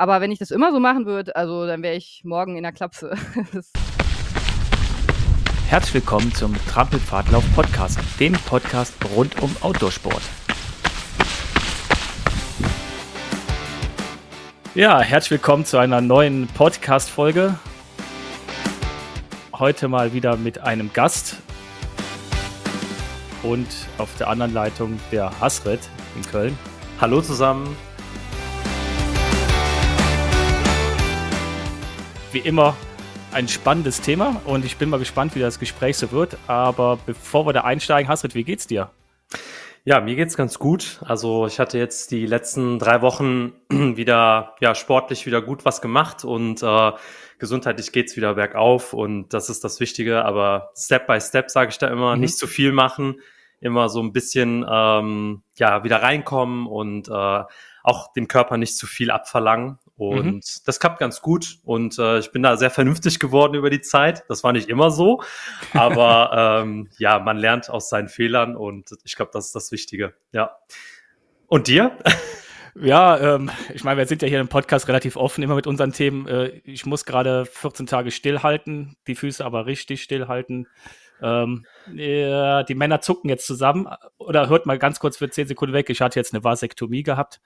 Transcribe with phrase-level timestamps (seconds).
[0.00, 2.70] Aber wenn ich das immer so machen würde, also dann wäre ich morgen in der
[2.70, 3.16] Klapse.
[5.68, 10.22] Herzlich willkommen zum Trampelpfadlauf Podcast, dem Podcast rund um Outdoorsport.
[14.76, 17.58] Ja, herzlich willkommen zu einer neuen Podcast-Folge.
[19.52, 21.38] Heute mal wieder mit einem Gast
[23.42, 23.66] und
[23.98, 25.80] auf der anderen Leitung der Hasret
[26.14, 26.56] in Köln.
[27.00, 27.76] Hallo zusammen.
[32.38, 32.76] Wie immer
[33.32, 36.38] ein spannendes Thema und ich bin mal gespannt, wie das Gespräch so wird.
[36.46, 38.92] Aber bevor wir da einsteigen, Hasret, wie geht's dir?
[39.84, 41.00] Ja, mir geht's ganz gut.
[41.04, 46.24] Also ich hatte jetzt die letzten drei Wochen wieder, ja, sportlich wieder gut was gemacht
[46.24, 46.92] und äh,
[47.40, 50.24] gesundheitlich geht's wieder bergauf und das ist das Wichtige.
[50.24, 52.20] Aber Step by Step sage ich da immer, mhm.
[52.20, 53.20] nicht zu viel machen,
[53.60, 57.42] immer so ein bisschen ähm, ja wieder reinkommen und äh,
[57.82, 59.80] auch dem Körper nicht zu viel abverlangen.
[59.98, 60.40] Und mhm.
[60.64, 61.58] das klappt ganz gut.
[61.64, 64.24] Und äh, ich bin da sehr vernünftig geworden über die Zeit.
[64.28, 65.22] Das war nicht immer so.
[65.74, 70.14] Aber ähm, ja, man lernt aus seinen Fehlern und ich glaube, das ist das Wichtige.
[70.32, 70.56] Ja.
[71.48, 71.98] Und dir?
[72.80, 75.92] Ja, ähm, ich meine, wir sind ja hier im Podcast relativ offen immer mit unseren
[75.92, 76.28] Themen.
[76.28, 80.68] Äh, ich muss gerade 14 Tage stillhalten, die Füße aber richtig stillhalten.
[81.20, 83.88] Ähm, ja, die Männer zucken jetzt zusammen.
[84.18, 85.90] Oder hört mal ganz kurz für 10 Sekunden weg.
[85.90, 87.40] Ich hatte jetzt eine Vasektomie gehabt.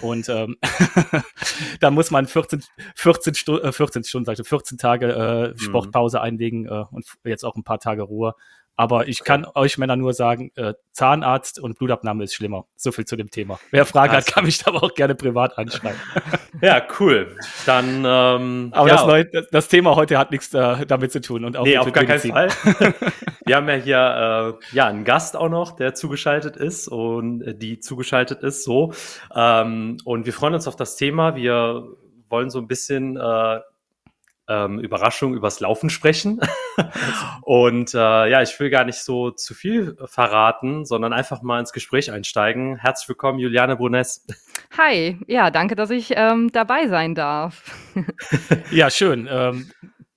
[0.00, 0.56] Und ähm,
[1.80, 2.62] da muss man 14,
[2.94, 5.58] 14, Stu äh, 14 Stunden, sag ich, 14 Tage äh, mhm.
[5.58, 6.22] Sportpause mhm.
[6.24, 8.34] einlegen äh, und jetzt auch ein paar Tage Ruhe.
[8.76, 12.66] Aber ich kann euch Männer nur sagen, äh, Zahnarzt und Blutabnahme ist schlimmer.
[12.76, 13.60] So viel zu dem Thema.
[13.70, 14.26] Wer Fragen also.
[14.26, 16.00] hat, kann mich da aber auch gerne privat anschreiben.
[16.62, 17.36] Ja, cool.
[17.66, 18.04] Dann.
[18.06, 18.94] Ähm, aber ja.
[18.94, 21.92] das, neue, das, Thema heute hat nichts äh, damit zu tun und auch nee, auf
[21.92, 22.48] gar keinen Fall.
[23.44, 27.54] Wir haben ja hier äh, ja einen Gast auch noch, der zugeschaltet ist und äh,
[27.54, 28.64] die zugeschaltet ist.
[28.64, 28.94] So
[29.34, 31.34] ähm, und wir freuen uns auf das Thema.
[31.34, 31.86] Wir
[32.30, 33.60] wollen so ein bisschen äh,
[34.48, 36.40] ähm, Überraschung übers Laufen sprechen.
[37.42, 41.72] und äh, ja, ich will gar nicht so zu viel verraten, sondern einfach mal ins
[41.72, 42.76] Gespräch einsteigen.
[42.76, 44.26] Herzlich willkommen, Juliane Brunes.
[44.76, 47.70] Hi, ja, danke, dass ich ähm, dabei sein darf.
[48.70, 49.28] ja, schön.
[49.30, 49.70] Ähm,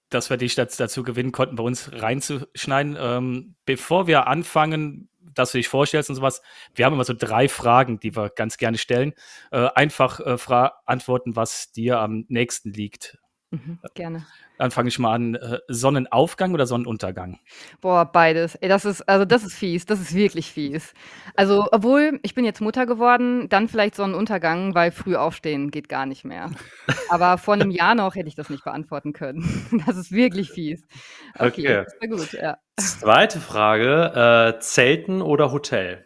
[0.09, 2.97] dass wir dich dazu gewinnen konnten, bei uns reinzuschneiden.
[2.99, 6.41] Ähm, bevor wir anfangen, dass du dich vorstellst und sowas,
[6.73, 9.13] wir haben immer so drei Fragen, die wir ganz gerne stellen.
[9.51, 13.17] Äh, einfach äh, antworten, was dir am nächsten liegt.
[13.52, 14.25] Mhm, gerne.
[14.58, 15.35] Dann fange ich mal an.
[15.35, 17.40] Äh, Sonnenaufgang oder Sonnenuntergang?
[17.80, 18.56] Boah, beides.
[18.56, 20.94] Ey, das ist, also das ist fies, das ist wirklich fies.
[21.35, 26.06] Also, obwohl, ich bin jetzt Mutter geworden, dann vielleicht Sonnenuntergang, weil früh aufstehen geht gar
[26.06, 26.52] nicht mehr.
[27.09, 29.44] Aber vor einem Jahr noch hätte ich das nicht beantworten können.
[29.88, 30.85] Das ist wirklich fies.
[31.38, 31.85] Okay, okay.
[32.00, 32.58] war gut, ja.
[32.78, 36.06] Zweite Frage: äh, Zelten oder Hotel?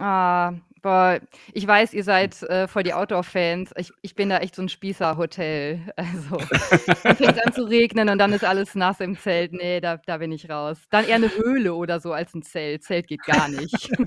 [0.00, 0.52] Ah,
[0.84, 1.18] Boah,
[1.54, 3.70] ich weiß, ihr seid äh, voll die Outdoor-Fans.
[3.78, 5.80] Ich, ich bin da echt so ein Spießer-Hotel.
[5.96, 6.36] Also,
[6.84, 9.52] es fängt an zu regnen und dann ist alles nass im Zelt.
[9.52, 10.76] Nee, da, da bin ich raus.
[10.90, 12.82] Dann eher eine Höhle oder so als ein Zelt.
[12.82, 13.90] Zelt geht gar nicht.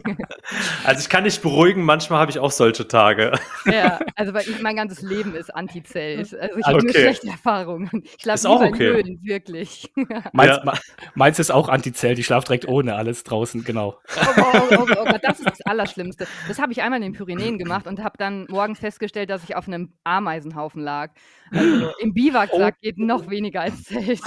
[0.85, 3.33] Also, ich kann dich beruhigen, manchmal habe ich auch solche Tage.
[3.65, 6.33] Ja, also, weil ich, mein ganzes Leben ist Anti-Zelt.
[6.33, 6.85] Also, ich habe okay.
[6.85, 8.03] nur schlechte Erfahrungen.
[8.03, 8.87] Ich schlafe lieber okay.
[8.87, 9.91] in Höhlen, wirklich.
[10.31, 10.73] Meins, ja.
[11.15, 12.19] meins ist auch Anti-Zelt.
[12.19, 13.99] Ich schlafe direkt ohne alles draußen, genau.
[14.15, 16.27] Oh, oh, oh, oh, oh, das ist das Allerschlimmste.
[16.47, 19.55] Das habe ich einmal in den Pyrenäen gemacht und habe dann morgens festgestellt, dass ich
[19.55, 21.11] auf einem Ameisenhaufen lag.
[21.49, 22.81] Also im Biwaksack oh.
[22.81, 24.19] geht noch weniger als Zelt.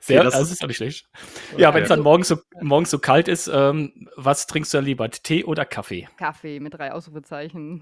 [0.00, 1.08] Sehr, okay, das, das, ist auch nicht schlecht.
[1.52, 1.62] Okay.
[1.62, 4.84] Ja, wenn es dann morgens so, morgens so kalt ist, ähm, was trinkst du dann
[4.84, 5.10] lieber?
[5.10, 6.08] Tee oder Kaffee?
[6.18, 7.80] Kaffee mit drei Ausrufezeichen.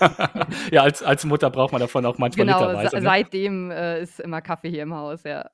[0.00, 2.96] Ja, ja als, als Mutter braucht man davon auch manchmal genau, literweise.
[2.96, 3.02] Ne?
[3.02, 5.48] Seitdem äh, ist immer Kaffee hier im Haus, ja.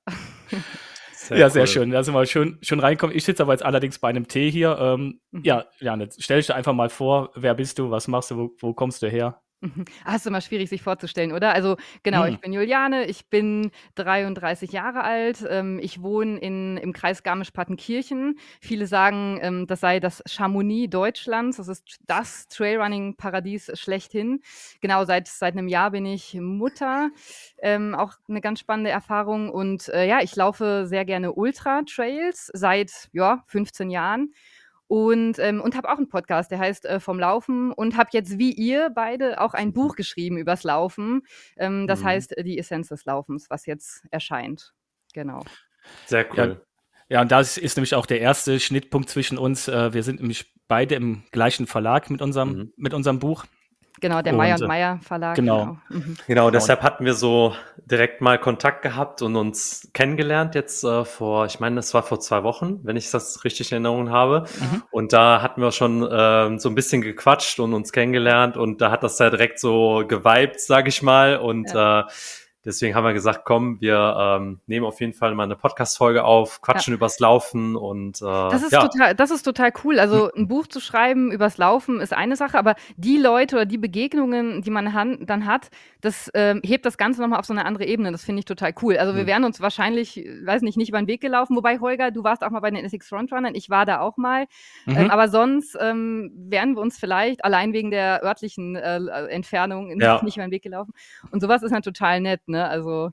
[1.33, 1.91] Sehr ja, sehr schön.
[1.91, 3.17] Da sind wir schön, schön reinkommen.
[3.17, 4.79] Ich sitze aber jetzt allerdings bei einem Tee hier.
[4.79, 5.43] Ähm, mhm.
[5.45, 8.75] Ja, Janne, stell dich einfach mal vor, wer bist du, was machst du, wo, wo
[8.75, 9.42] kommst du her?
[9.63, 9.85] Mhm.
[10.05, 11.53] Ah, ist immer schwierig, sich vorzustellen, oder?
[11.55, 12.41] Also genau, ich hm.
[12.41, 18.39] bin Juliane, ich bin 33 Jahre alt, ähm, ich wohne in, im Kreis Garmisch-Partenkirchen.
[18.61, 24.41] Viele sagen, ähm, das sei das Chamonix Deutschlands, das ist das Trailrunning-Paradies schlechthin.
[24.81, 27.11] Genau, seit, seit einem Jahr bin ich Mutter,
[27.59, 33.11] ähm, auch eine ganz spannende Erfahrung und äh, ja, ich laufe sehr gerne Ultra-Trails seit
[33.13, 34.33] ja, 15 Jahren
[34.93, 38.39] und, ähm, und habe auch einen Podcast, der heißt äh, Vom Laufen und habe jetzt
[38.39, 41.23] wie ihr beide auch ein Buch geschrieben übers Laufen.
[41.57, 42.05] Ähm, das mhm.
[42.05, 44.75] heißt Die Essenz des Laufens, was jetzt erscheint.
[45.15, 45.41] Genau.
[46.05, 46.61] Sehr cool.
[46.61, 46.67] Ja.
[47.09, 49.67] Ja, und das ist nämlich auch der erste Schnittpunkt zwischen uns.
[49.67, 52.73] Äh, wir sind nämlich beide im gleichen Verlag mit unserem, mhm.
[52.77, 53.47] mit unserem Buch.
[54.03, 55.37] Genau, der Meier und äh, Meier Verlag.
[55.37, 55.53] Genau.
[55.53, 56.17] Genau, mhm.
[56.27, 57.55] genau deshalb hatten wir so
[57.87, 62.19] direkt mal Kontakt gehabt und uns kennengelernt jetzt äh, vor, ich meine, das war vor
[62.19, 64.45] zwei Wochen, wenn ich das richtig in Erinnerung habe.
[64.61, 64.83] Mhm.
[64.91, 68.91] Und da hatten wir schon äh, so ein bisschen gequatscht und uns kennengelernt und da
[68.91, 71.37] hat das ja direkt so geweibt, sag ich mal.
[71.37, 72.01] Und ja.
[72.01, 72.05] äh,
[72.65, 76.61] Deswegen haben wir gesagt, komm, wir ähm, nehmen auf jeden Fall mal eine Podcast-Folge auf,
[76.61, 76.97] quatschen ja.
[76.97, 78.87] übers Laufen und äh, das ist ja.
[78.87, 79.99] total, das ist total cool.
[79.99, 83.79] Also ein Buch zu schreiben übers Laufen ist eine Sache, aber die Leute oder die
[83.79, 85.71] Begegnungen, die man han dann hat,
[86.01, 88.13] das ähm, hebt das Ganze nochmal auf so eine andere Ebene.
[88.13, 88.97] Das finde ich total cool.
[88.97, 89.27] Also wir mhm.
[89.27, 91.57] wären uns wahrscheinlich, weiß nicht, nicht über den Weg gelaufen.
[91.57, 94.47] Wobei Holger, du warst auch mal bei den Essex Frontrunnern, ich war da auch mal.
[94.87, 95.01] Ähm, mhm.
[95.01, 98.99] Ähm, aber sonst ähm, wären wir uns vielleicht allein wegen der örtlichen äh,
[99.31, 100.23] Entfernung ja.
[100.23, 100.93] nicht über den Weg gelaufen.
[101.33, 102.41] Und sowas ist dann total nett.
[102.53, 102.69] Ne?
[102.69, 103.11] Also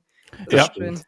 [0.50, 0.70] ja.
[0.72, 1.00] schön.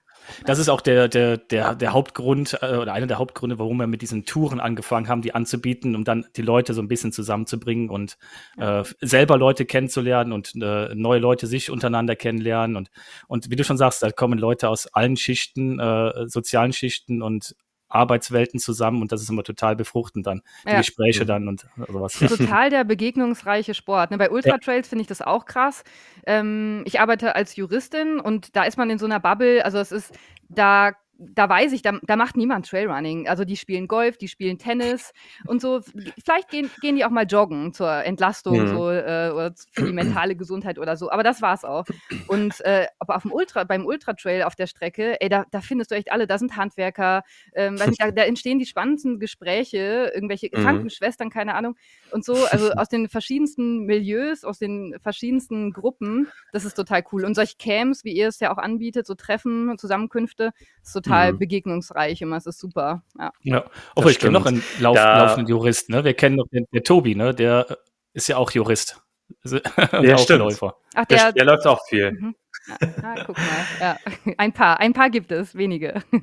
[0.45, 3.87] Das ist auch der, der, der, der Hauptgrund äh, oder einer der Hauptgründe, warum wir
[3.87, 7.91] mit diesen Touren angefangen haben, die anzubieten, um dann die Leute so ein bisschen zusammenzubringen
[7.91, 8.17] und
[8.57, 12.77] äh, selber Leute kennenzulernen und äh, neue Leute sich untereinander kennenlernen.
[12.77, 12.91] Und,
[13.27, 17.55] und wie du schon sagst, da kommen Leute aus allen Schichten, äh, sozialen Schichten und
[17.95, 20.79] Arbeitswelten zusammen und das ist immer total befruchtend dann, die ja.
[20.79, 22.19] Gespräche dann und sowas.
[22.21, 22.27] Ja.
[22.33, 24.11] Total der begegnungsreiche Sport.
[24.11, 24.19] Ne?
[24.19, 24.91] Bei Ultratrails ja.
[24.91, 25.85] finde ich das auch krass.
[26.27, 29.93] Ähm, ich arbeite als Juristin und da ist man in so einer Bubble, also es
[29.93, 30.19] ist,
[30.49, 30.93] da
[31.31, 33.29] da weiß ich, da, da, macht niemand Trailrunning.
[33.29, 35.13] Also die spielen Golf, die spielen Tennis
[35.47, 35.81] und so.
[36.25, 38.69] Vielleicht gehen, gehen die auch mal joggen zur Entlastung mhm.
[38.69, 41.11] so, äh, oder für die mentale Gesundheit oder so.
[41.11, 41.85] Aber das war's auch.
[42.27, 45.91] Und äh, aber auf dem Ultra, beim Ultra-Trail auf der Strecke, ey, da, da findest
[45.91, 47.23] du echt alle, da sind Handwerker,
[47.55, 50.63] ähm, nicht, da, da, entstehen die spannendsten Gespräche, irgendwelche mhm.
[50.63, 51.77] Krankenschwestern, keine Ahnung.
[52.11, 57.25] Und so, also aus den verschiedensten Milieus, aus den verschiedensten Gruppen, das ist total cool.
[57.25, 60.53] Und solche Camps, wie ihr es ja auch anbietet, so Treffen, Zusammenkünfte,
[60.83, 61.39] ist total mhm.
[61.39, 62.37] begegnungsreich immer.
[62.37, 63.03] Es ist super.
[63.19, 63.33] Ja.
[63.43, 63.65] ja.
[63.97, 66.05] Oh, ich kenne noch einen Lauf, da, laufenden Jurist, ne?
[66.05, 67.35] Wir kennen noch den, den Tobi, ne?
[67.35, 67.79] Der
[68.13, 69.01] ist ja auch Jurist.
[69.45, 70.59] Der stimmt.
[70.95, 72.13] Ach, der, der, der, läuft auch viel.
[72.13, 72.35] Mhm.
[72.69, 73.47] Ja, ah, guck mal.
[73.81, 73.97] Ja.
[74.37, 76.03] Ein paar, ein paar gibt es, wenige.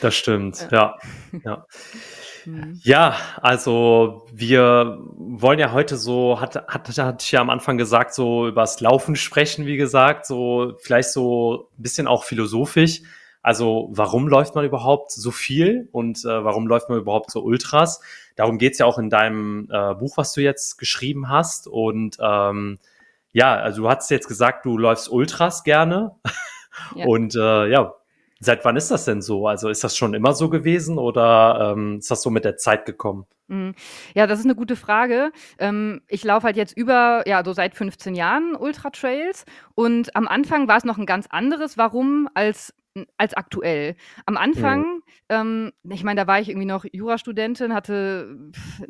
[0.00, 0.96] Das stimmt, ja.
[1.32, 1.40] ja.
[1.44, 1.66] ja.
[2.44, 2.78] Mhm.
[2.84, 8.14] Ja, also wir wollen ja heute so, hat, hat, hatte ich ja am Anfang gesagt,
[8.14, 13.02] so übers Laufen sprechen, wie gesagt, so vielleicht so ein bisschen auch philosophisch.
[13.42, 18.00] Also warum läuft man überhaupt so viel und äh, warum läuft man überhaupt so Ultras?
[18.36, 21.66] Darum geht's ja auch in deinem äh, Buch, was du jetzt geschrieben hast.
[21.66, 22.78] Und ähm,
[23.32, 26.16] ja, also du hast jetzt gesagt, du läufst Ultras gerne.
[26.94, 27.04] Ja.
[27.06, 27.94] Und äh, ja,
[28.42, 29.46] Seit wann ist das denn so?
[29.46, 32.86] Also ist das schon immer so gewesen oder ähm, ist das so mit der Zeit
[32.86, 33.26] gekommen?
[33.48, 33.74] Mhm.
[34.14, 35.30] Ja, das ist eine gute Frage.
[35.58, 39.44] Ähm, ich laufe halt jetzt über, ja, so seit 15 Jahren Ultra-Trails
[39.74, 42.72] und am Anfang war es noch ein ganz anderes Warum als
[43.16, 43.94] als aktuell.
[44.26, 45.02] Am Anfang, mhm.
[45.28, 48.36] ähm, ich meine, da war ich irgendwie noch Jurastudentin, hatte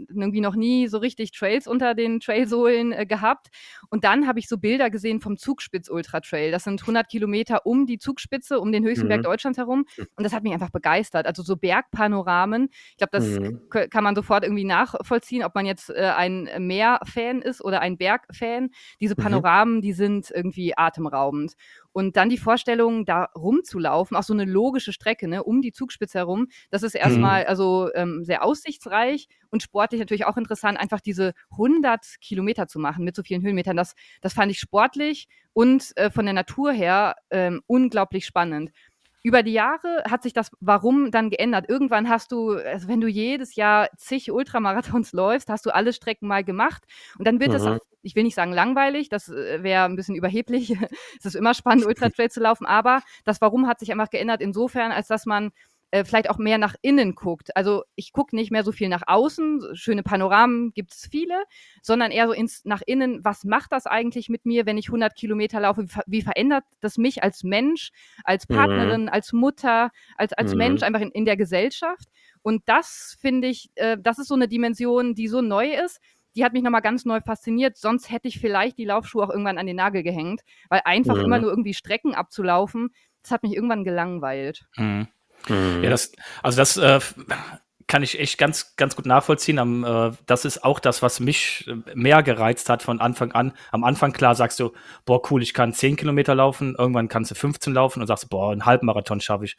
[0.09, 3.49] irgendwie noch nie so richtig Trails unter den Trailsohlen äh, gehabt.
[3.91, 6.51] Und dann habe ich so Bilder gesehen vom Zugspitz Ultra Trail.
[6.51, 9.11] Das sind 100 Kilometer um die Zugspitze, um den höchsten mhm.
[9.11, 9.85] Berg Deutschlands herum.
[10.17, 11.27] Und das hat mich einfach begeistert.
[11.27, 12.69] Also so Bergpanoramen.
[12.93, 13.61] Ich glaube, das mhm.
[13.91, 18.71] kann man sofort irgendwie nachvollziehen, ob man jetzt äh, ein Meer-Fan ist oder ein Berg-Fan.
[18.99, 19.23] Diese mhm.
[19.23, 21.55] Panoramen, die sind irgendwie atemraubend.
[21.93, 26.19] Und dann die Vorstellung, da rumzulaufen, auch so eine logische Strecke, ne, um die Zugspitze
[26.19, 27.49] herum, das ist erstmal mhm.
[27.49, 33.05] also ähm, sehr aussichtsreich und sportlich natürlich auch interessant, einfach diese 100 Kilometer zu machen
[33.05, 33.77] mit so vielen Höhenmetern.
[33.77, 38.71] Das, das fand ich sportlich und äh, von der Natur her ähm, unglaublich spannend
[39.23, 41.69] über die Jahre hat sich das Warum dann geändert.
[41.69, 46.27] Irgendwann hast du, also wenn du jedes Jahr zig Ultramarathons läufst, hast du alle Strecken
[46.27, 46.85] mal gemacht
[47.19, 47.79] und dann wird es, mhm.
[48.03, 50.71] ich will nicht sagen langweilig, das äh, wäre ein bisschen überheblich.
[51.19, 54.93] es ist immer spannend, Ultra-Trail zu laufen, aber das Warum hat sich einfach geändert insofern,
[54.93, 55.51] als dass man
[55.91, 57.57] äh, vielleicht auch mehr nach innen guckt.
[57.57, 61.43] Also ich gucke nicht mehr so viel nach außen, schöne Panoramen gibt es viele,
[61.83, 65.15] sondern eher so ins, nach innen, was macht das eigentlich mit mir, wenn ich 100
[65.17, 65.85] Kilometer laufe?
[65.85, 67.91] Wie, wie verändert das mich als Mensch,
[68.25, 68.55] als mhm.
[68.55, 69.09] Partnerin, mhm.
[69.09, 70.59] als Mutter, als, als mhm.
[70.59, 72.09] Mensch einfach in, in der Gesellschaft?
[72.43, 76.01] Und das finde ich, äh, das ist so eine Dimension, die so neu ist,
[76.37, 77.77] die hat mich nochmal ganz neu fasziniert.
[77.77, 81.25] Sonst hätte ich vielleicht die Laufschuhe auch irgendwann an den Nagel gehängt, weil einfach mhm.
[81.25, 82.91] immer nur irgendwie Strecken abzulaufen,
[83.23, 84.67] das hat mich irgendwann gelangweilt.
[84.77, 85.09] Mhm.
[85.49, 85.83] Mhm.
[85.83, 87.01] Ja, das, also das äh,
[87.91, 89.59] kann ich echt ganz, ganz gut nachvollziehen.
[89.59, 93.53] Am, äh, das ist auch das, was mich äh, mehr gereizt hat von Anfang an.
[93.73, 94.73] Am Anfang, klar, sagst du,
[95.05, 98.53] boah, cool, ich kann 10 Kilometer laufen, irgendwann kannst du 15 laufen und sagst, boah,
[98.53, 99.57] einen Halbmarathon schaffe ich.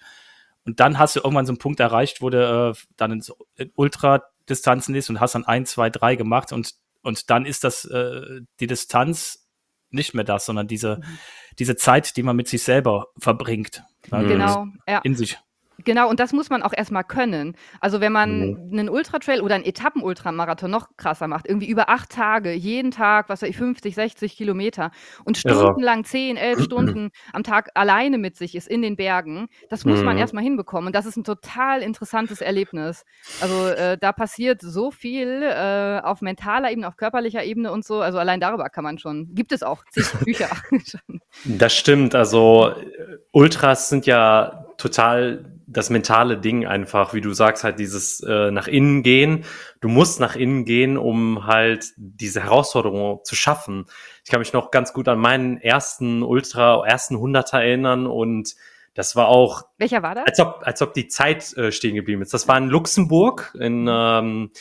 [0.64, 3.24] Und dann hast du irgendwann so einen Punkt erreicht, wo du äh, dann in,
[3.58, 7.84] in Ultradistanzen ist und hast dann ein, zwei, drei gemacht und, und dann ist das
[7.86, 9.48] äh, die Distanz
[9.90, 11.18] nicht mehr das, sondern diese, mhm.
[11.60, 13.84] diese Zeit, die man mit sich selber verbringt.
[14.10, 15.00] Also genau, ja.
[15.00, 15.38] In sich.
[15.86, 17.56] Genau, und das muss man auch erstmal können.
[17.80, 18.58] Also, wenn man Mhm.
[18.70, 23.42] 'nen Ultratrail oder 'n Etappen-Ultramarathon noch krasser macht, irgendwie über 8 Tage, jeden Tag, was
[23.42, 24.92] weiß ich, 50, 60 Kilometer
[25.26, 29.86] und stundenlang 10, 11 Stunden am Tag alleine mit sich ist in den Bergen, das
[29.86, 30.18] muss man Mhm.
[30.18, 33.04] erst mal hinbekommen und das ist 'n total interessantes Erlebnis.
[33.38, 38.02] Also, äh, da passiert so viel, äh, auf mentaler Ebene, auf körperlicher Ebene und so.
[38.02, 40.50] Also, allein darüber kann man schon gibt es auch zig Bücher.
[41.46, 42.16] Das stimmt.
[42.16, 48.20] Also, äh, Ultras sind ja total das mentale Ding einfach, wie du sagst, halt dieses
[48.22, 49.46] äh, nach innen gehen.
[49.80, 53.86] Du musst nach innen gehen, um halt diese Herausforderung zu schaffen.
[54.24, 58.56] Ich kann mich noch ganz gut an meinen ersten Ultra, ersten Hunderter erinnern und
[58.94, 60.26] das war auch, Welcher war das?
[60.28, 62.34] als ob, als ob die Zeit äh, stehen geblieben ist.
[62.34, 64.52] Das war in Luxemburg, in, ähm,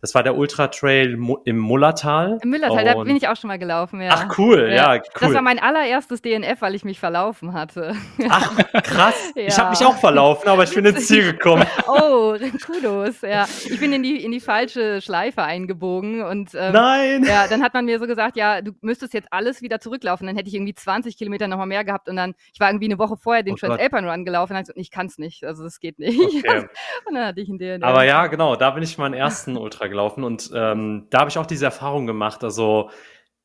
[0.00, 2.38] das war der Ultra Trail im Mullertal.
[2.42, 4.10] Im Müllertal, da bin ich auch schon mal gelaufen, ja.
[4.12, 5.02] Ach cool, ja, cool.
[5.20, 7.94] Das war mein allererstes DNF, weil ich mich verlaufen hatte.
[8.28, 9.30] Ach, krass.
[9.36, 9.58] Ich Ja.
[9.58, 11.64] habe mich auch verlaufen, aber ich bin ins Ziel gekommen.
[11.86, 13.46] Oh, Kudos, ja.
[13.68, 17.24] Ich bin in die in die falsche Schleife eingebogen und, ähm, Nein.
[17.24, 20.36] ja, dann hat man mir so gesagt: „Ja, du müsstest jetzt alles wieder zurücklaufen.“ Dann
[20.36, 22.98] hätte ich irgendwie 20 Kilometer noch mal mehr gehabt und dann ich war irgendwie 'ne
[22.98, 23.56] Woche vorher den Oh.
[23.56, 26.66] Transalpine Run gelaufen und gesagt: „Ich kann's nicht, also das geht nicht.“ Okay.
[27.08, 27.82] Und dann hatte ich 'n DNF.
[27.84, 31.38] Aber ja, genau, da bin ich meinen ersten Ultra gelaufen und ähm, da habe ich
[31.38, 32.42] auch diese Erfahrung gemacht.
[32.44, 32.90] Also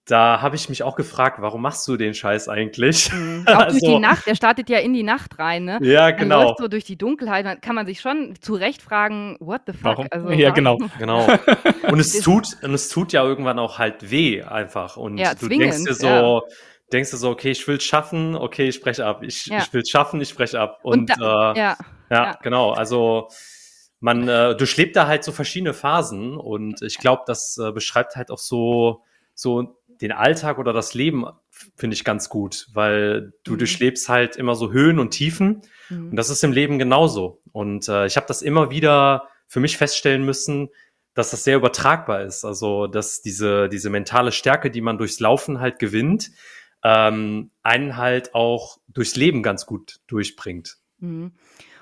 [0.08, 3.12] da habe ich mich auch gefragt, warum machst du den Scheiß eigentlich?
[3.12, 3.44] Mhm.
[3.48, 5.80] Auch durch die Also, Nacht, der startet ja in die Nacht rein, ne?
[5.82, 6.44] Ja, genau.
[6.44, 9.74] läuft so durch die Dunkelheit, dann kann man sich schon zu Recht fragen: „What the
[9.74, 10.08] fuck?“ Warum?
[10.12, 10.78] Also, Ja, genau.
[10.78, 10.92] warum?
[11.00, 11.28] Genau.
[11.90, 14.96] Und es tut, und es tut ja irgendwann auch halt weh einfach.
[14.98, 16.42] Und Ja, du denkst dir zwingend, so,
[16.94, 19.24] denkst du so, okay, ich will es schaffen, okay, ich breche ab.
[19.24, 19.58] Ich, Ja.
[19.60, 20.80] ich will es schaffen, ich breche ab.
[20.84, 21.78] Und Und, da äh, ja.
[22.12, 22.38] Ja, Ja.
[22.44, 22.72] genau.
[22.72, 23.28] Also
[24.00, 28.32] man äh, durchlebt da halt so verschiedene Phasen und ich glaube, das äh, beschreibt halt
[28.32, 31.25] auch so so den Alltag oder das Leben
[31.75, 33.58] finde ich ganz gut, weil du Mhm.
[33.60, 36.16] durchlebst halt immer so Höhen und Tiefen und Mhm.
[36.16, 37.42] das ist im Leben genauso.
[37.52, 40.70] Und äh, ich habe das immer wieder für mich feststellen müssen,
[41.14, 42.44] dass das sehr übertragbar ist.
[42.44, 46.32] Also dass diese diese mentale Stärke, die man durchs Laufen halt gewinnt,
[46.84, 50.78] ähm, einen halt auch durchs Leben ganz gut durchbringt.
[51.00, 51.32] Mhm.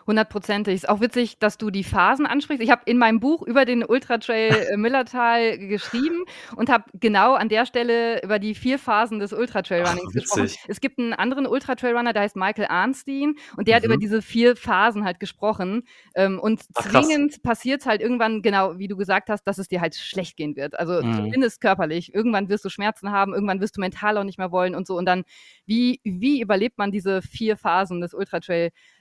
[0.08, 0.76] Hundertprozentig.
[0.76, 2.62] Ist auch witzig, dass du die Phasen ansprichst.
[2.64, 6.24] Ich habe in meinem Buch über den Ultratrail äh, Millertal geschrieben
[6.56, 9.32] und habe genau an der Stelle über die 4 Phasen des
[9.80, 10.50] Ach, Ultratrail-Runnings gesprochen.
[10.52, 10.58] witzig.
[10.68, 14.02] Es gibt 'n anderen Ultratrail-Runner, der heißt Michael Arnstein und der hat über Mhm.
[14.02, 15.84] diese 4 Phasen halt gesprochen.
[16.16, 19.80] Ähm, und Ach, zwingend passiert's halt irgendwann, genau wie du gesagt hast, dass es dir
[19.82, 20.78] halt schlecht gehen wird.
[20.80, 21.34] Also, Mhm.
[21.34, 22.14] zumindest körperlich.
[22.14, 24.98] Irgendwann wirst du Schmerzen haben, irgendwann wirst du mental auch nicht mehr wollen und so.
[24.98, 25.24] Und dann,
[25.66, 28.14] wie wie überlebt man diese 4 Phasen des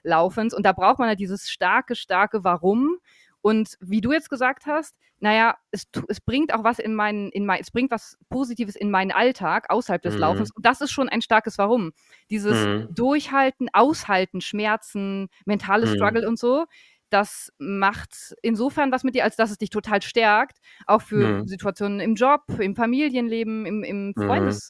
[0.04, 0.54] Ultratrail-Laufens?
[0.54, 2.98] Und da braucht man halt dieses starke, starke Warum.
[3.40, 7.30] Und wie du jetzt gesagt hast, na ja, es es bringt auch was in meinen
[7.30, 10.18] in mei es bringt was Positives in meinen Alltag außerhalb des Mhm.
[10.18, 10.50] Laufens.
[10.52, 11.92] Und das ist schon ein starkes Warum.
[12.30, 12.88] Dieses Mhm.
[12.88, 15.92] Durchhalten, Aushalten, Schmerzen, mentales Mhm.
[15.92, 16.66] Struggle und so,
[17.10, 21.44] das macht insofern was mit dir, als dass es dich total stärkt, auch für Mhm.
[21.44, 24.62] Situationen im Job, im Familienleben, im im Mhm.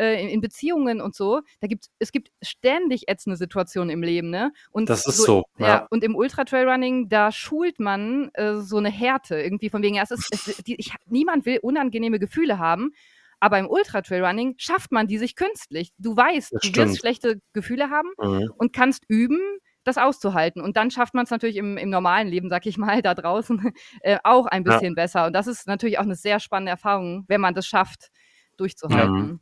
[0.00, 1.42] Äh, in in Beziehungen und so.
[1.60, 4.52] Da gibt's es gibt ständig ätzende Situationen im Leben, ne?
[4.72, 5.86] Und Das ist so, ja, ja.
[5.90, 10.10] und im Ultra-Trail-Running, da schult man, äh, so 'ne Härte irgendwie von wegen, ja, es
[10.12, 12.92] ist es die ich niemand will unangenehme Gefühle haben,
[13.40, 15.92] aber im Ultra-Trail-Running schafft man die sich künstlich.
[15.98, 18.50] Du weißt, du wirst schlechte Gefühle haben Mhm.
[18.56, 19.38] und kannst üben,
[19.84, 20.62] das auszuhalten.
[20.62, 24.18] Und dann schafft man's natürlich im im normalen Leben, sage ich mal, da draußen, äh,
[24.24, 24.80] auch ein Ja.
[24.80, 25.26] bisschen besser.
[25.26, 28.08] Und das ist natürlich auch 'ne sehr spannende Erfahrung, wenn man das schafft,
[28.58, 29.40] durchzuhalten.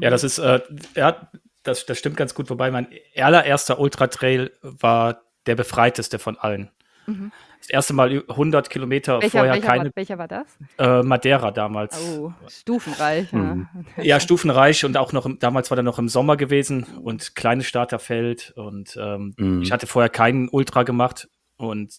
[0.00, 0.60] Ja, das ist, äh,
[0.94, 1.30] ja,
[1.62, 2.48] das, das stimmt ganz gut.
[2.50, 6.70] Wobei mein allererster Ultratrail war der befreiteste von allen.
[7.06, 7.30] Mhm.
[7.60, 10.46] Das erste Mal ü- 100 Kilometer Welcher vorher welcher keine war welcher war das?
[10.78, 11.98] äh, Madeira damals.
[12.00, 13.38] Oh, stufenreich, ja.
[13.38, 13.68] Mhm.
[14.02, 17.66] Ja, stufenreich und auch noch im, damals war der noch im Sommer gewesen und kleines
[17.66, 19.62] Starterfeld und ähm, Mhm.
[19.62, 21.94] ich hatte vorher keinen Ultra gemacht und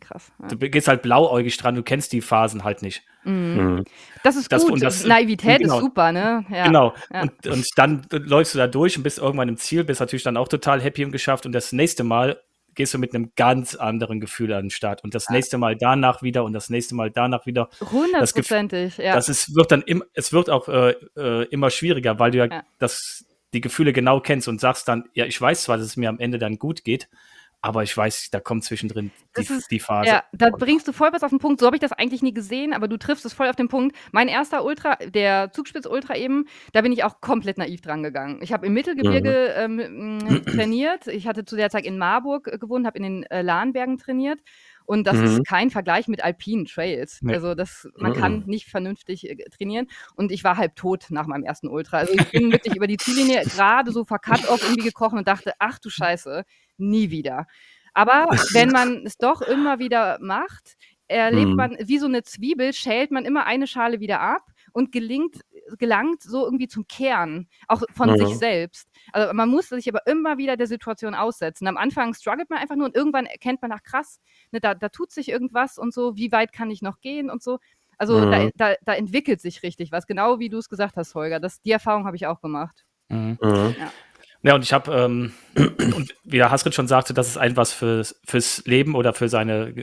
[0.00, 0.32] Krass.
[0.42, 0.48] Ja.
[0.48, 3.02] du gehst halt blauäugig dran, du kennst die Phasen halt nicht.
[3.24, 3.56] Mhm.
[3.76, 3.84] Mhm.
[4.22, 4.82] Das ist Das- gut.
[4.82, 5.76] das- Naivität genau.
[5.76, 6.44] ist super, ne?
[6.50, 6.66] Ja.
[6.66, 6.94] Genau.
[7.12, 7.22] Ja.
[7.22, 10.36] Und, und dann läufst du da durch und bist irgendwann im Ziel, bist natürlich dann
[10.36, 12.40] auch total happy und geschafft und das nächste Mal
[12.76, 16.22] gehst du mit einem ganz anderen Gefühl an den Start und das nächste Mal danach
[16.22, 17.68] wieder und das nächste Mal danach wieder.
[17.92, 19.14] Hundertprozentig, ja.
[19.14, 22.46] Das ist, wird dann im, es wird auch äh, äh, immer schwieriger, weil du ja,
[22.46, 22.62] Ja.
[22.78, 26.08] das, die Gefühle genau kennst und sagst dann, ja, ich weiß zwar, dass es mir
[26.08, 27.08] am Ende dann gut geht,
[27.64, 30.10] aber ich weiß, da kommt zwischendrin die, ist- die Phase.
[30.10, 31.60] Ja, da bringst du voll was auf den Punkt.
[31.60, 33.96] So habe ich das eigentlich nie gesehen, aber du triffst es voll auf den Punkt.
[34.12, 36.44] Mein erster Ultra, der Zugspitz Ultra eben,
[36.74, 38.40] da bin ich auch komplett naiv dran gegangen.
[38.42, 41.06] Ich habe im Mittelgebirge ähm, m, trainiert.
[41.06, 44.40] Ich hatte zu der Zeit in Marburg äh, gewohnt, habe in den äh, Lahnbergen trainiert.
[44.86, 45.24] Und das Mhm.
[45.24, 47.20] ist kein Vergleich mit alpinen Trails.
[47.22, 47.32] Nee.
[47.32, 48.16] Also das, man Mhm.
[48.16, 49.86] kann nicht vernünftig äh, trainieren.
[50.14, 51.96] Und ich war halb tot nach meinem ersten Ultra.
[51.96, 55.54] Also ich bin wirklich über die Ziellinie gerade so vor Cut-Off irgendwie gekrochen und dachte,
[55.58, 56.44] ach du Scheiße,
[56.78, 57.46] nie wieder.
[57.94, 60.74] Aber wenn man es doch immer wieder macht,
[61.08, 61.56] erlebt Mhm.
[61.56, 65.40] man wie so eine Zwiebel, schält man immer eine Schale wieder ab und gelingt
[65.78, 68.38] gelangt so irgendwie zum Kern, auch von sich Mhm.
[68.38, 68.88] selbst.
[69.12, 71.66] Also, man muss sich aber immer wieder der Situation aussetzen.
[71.68, 74.20] Am Anfang struggelt man einfach nur und irgendwann erkennt man: „Ach krass,
[74.52, 76.16] ne, da da tut sich irgendwas und so.
[76.16, 77.58] Wie weit kann ich noch gehen?“ und so.
[77.98, 78.50] Also, da Mhm.
[78.56, 81.40] da da entwickelt sich richtig was, genau wie du es gesagt hast, Holger.
[81.40, 82.84] Das die Erfahrung habe ich auch gemacht.
[83.10, 83.38] Mhm.
[83.42, 83.74] Mhm.
[83.76, 83.92] Ja.
[84.44, 87.72] Ja, und ich habe, ähm, und wie der Hasrit schon sagte, dass es ein was
[87.72, 89.74] fürs, fürs Leben oder für seine,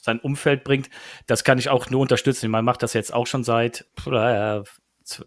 [0.00, 0.88] sein Umfeld bringt,
[1.26, 2.48] das kann ich auch nur unterstützen.
[2.48, 4.60] Man macht das jetzt auch schon seit äh,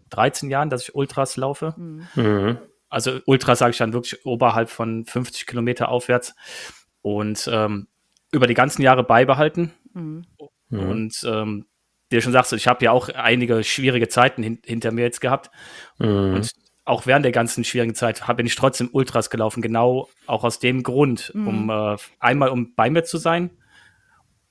[0.08, 1.74] 13 Jahren, dass ich Ultras laufe.
[1.76, 2.08] Mhm.
[2.14, 2.58] Mhm.
[2.88, 6.34] Also Ultras sage ich dann wirklich oberhalb von 50 Kilometer aufwärts
[7.02, 7.88] und ähm,
[8.32, 9.72] über die ganzen Jahre beibehalten.
[9.92, 10.24] Mhm.
[10.70, 10.78] Mhm.
[10.78, 11.66] Und ähm,
[12.08, 15.20] wie du schon sagst, ich habe ja auch einige schwierige Zeiten hin, hinter mir jetzt
[15.20, 15.50] gehabt.
[15.98, 16.34] Mhm.
[16.36, 16.50] Und
[16.84, 20.82] auch während der ganzen schwierigen Zeit bin ich trotzdem Ultras gelaufen, genau auch aus dem
[20.82, 21.48] Grund, Mhm.
[21.48, 23.50] um äh, einmal um bei mir zu sein,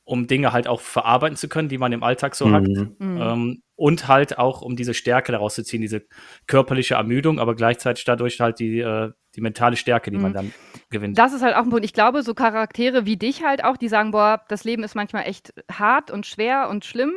[0.03, 2.63] um Dinge halt auch verarbeiten zu können, die man im Alltag so hat.
[2.67, 2.96] Mhm.
[3.00, 3.22] Mhm.
[3.22, 6.03] Ähm, und halt auch, um diese Stärke daraus zu ziehen, diese
[6.48, 10.36] körperliche Ermüdung, aber gleichzeitig dadurch halt die, äh, die mentale Stärke, die man Mhm.
[10.36, 10.53] dann
[10.89, 11.17] gewinnt.
[11.17, 11.86] Das ist halt auch ein Punkt.
[11.86, 15.24] Ich glaube, so Charaktere wie dich halt auch, die sagen, boah, das Leben ist manchmal
[15.27, 17.13] echt hart und schwer und schlimm.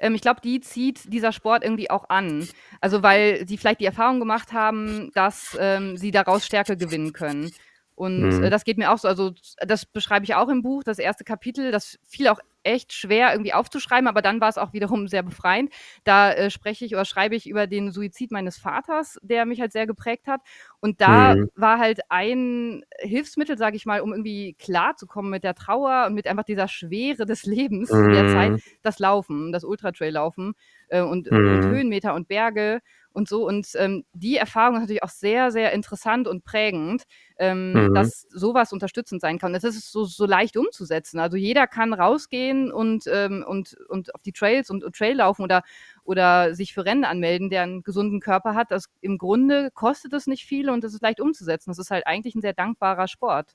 [0.00, 2.48] Ähm, ich glaube, die zieht dieser Sport irgendwie auch an.
[2.80, 7.52] Also weil sie vielleicht die Erfahrung gemacht haben, dass ähm, sie daraus Stärke gewinnen können.
[7.98, 8.42] Und Mhm.
[8.42, 9.08] äh, das geht mir auch so.
[9.08, 9.32] Also
[9.66, 11.72] das beschreibe ich auch im Buch, das erste Kapitel.
[11.72, 15.72] Das fiel auch echt schwer irgendwie aufzuschreiben, aber dann war es auch wiederum sehr befreiend.
[16.04, 19.72] Da äh, spreche ich oder schreibe ich über den Suizid meines Vaters, der mich halt
[19.72, 20.42] sehr geprägt hat.
[20.80, 21.48] Und da Mhm.
[21.56, 26.26] war halt ein Hilfsmittel, sage ich mal, um irgendwie klarzukommen mit der Trauer und mit
[26.28, 28.78] einfach dieser Schwere des Lebens in der Zeit, Mhm.
[28.82, 30.54] das Laufen, das Ultratrail-Laufen
[30.88, 31.68] äh, und, und Mhm.
[31.68, 32.80] Höhenmeter und Berge
[33.18, 33.46] und so.
[33.46, 37.02] Und ähm, die Erfahrung ist natürlich auch sehr, sehr interessant und prägend,
[37.38, 37.94] ähm, Mhm.
[37.94, 39.52] dass sowas unterstützend sein kann.
[39.52, 41.18] Das ist so, so leicht umzusetzen.
[41.18, 45.42] Also jeder kann rausgehen und, ähm, und, und auf die Trails und, und Trail laufen
[45.42, 45.62] oder,
[46.04, 48.70] oder sich für Rennen anmelden, der einen gesunden Körper hat.
[48.70, 51.70] Das, Im Grunde kostet es nicht viel und es ist leicht umzusetzen.
[51.70, 53.52] Das ist halt eigentlich ein sehr dankbarer Sport.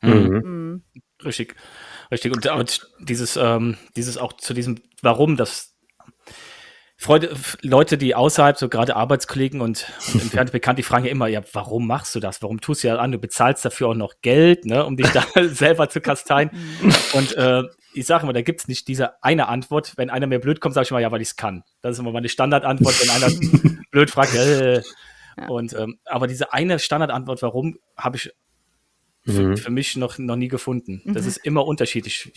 [0.00, 0.42] Mhm.
[0.44, 0.82] Mhm.
[1.24, 1.54] Richtig,
[2.10, 2.32] richtig.
[2.32, 5.75] Und, und dieses, ähm, dieses auch zu diesem Warum, das
[6.98, 11.42] Freude, Leute, die außerhalb, so gerade Arbeitskollegen und entfernte Bekannte, die fragen ja immer, ja,
[11.52, 12.42] warum machst du das?
[12.42, 13.12] Warum tust du ja an?
[13.12, 16.50] Du bezahlst dafür auch noch Geld, ne, um dich da selber zu kasteien.
[17.12, 19.94] Und äh, ich sage immer, da gibt's nicht diese eine Antwort.
[19.96, 21.64] Wenn einer mir blöd kommt, sage ich immer, ja, weil ich's kann.
[21.82, 24.34] Das ist immer meine Standardantwort, wenn einer blöd fragt.
[24.34, 24.82] Äh,
[25.38, 25.48] Ja.
[25.48, 28.32] Und ähm, aber diese eine Standardantwort, warum, habe ich
[29.26, 29.56] Mhm.
[29.56, 31.02] für mich noch, noch nie gefunden.
[31.04, 31.28] Das Mhm.
[31.28, 32.32] ist immer unterschiedlich,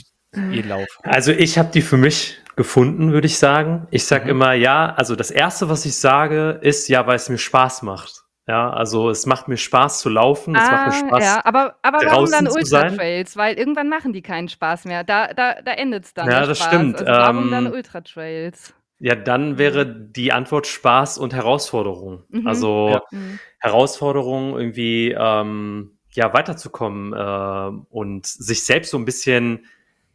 [0.51, 0.87] je Lauf.
[1.03, 3.87] Also ich habe die für mich gefunden, würde ich sagen.
[3.91, 4.29] Ich sage Mhm.
[4.31, 4.93] immer ja.
[4.95, 8.23] Also das erste, was ich sage, ist ja, weil es mir Spaß macht.
[8.47, 10.55] Ja, also es macht mir Spaß zu laufen.
[10.55, 11.23] Es macht mir Ah, Spaß.
[11.23, 12.47] ja, aber, aber warum dann?
[12.47, 13.37] Ultratrails?
[13.37, 15.03] Weil irgendwann machen die keinen Spaß mehr.
[15.03, 16.27] Da, da, da endet es dann.
[16.27, 16.67] Ja, der das Spaß.
[16.73, 16.95] stimmt.
[16.99, 18.73] Also warum dann Ähm, Ultratrails?
[19.01, 22.23] Ja, dann wäre die Antwort Spaß und Herausforderung.
[22.29, 22.47] Mhm.
[22.47, 23.01] Also Ja.
[23.11, 23.39] Mhm.
[23.59, 29.65] Herausforderung, irgendwie ähm, ja weiterzukommen äh, und sich selbst so ein bisschen,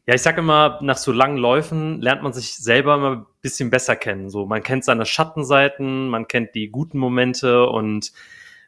[0.07, 3.71] ja, ich sag immer, nach so langen Läufen lernt man sich selber immer ein bisschen
[3.71, 4.29] besser kennen.
[4.29, 8.13] So, man kennt seine Schattenseiten, man kennt die guten Momente und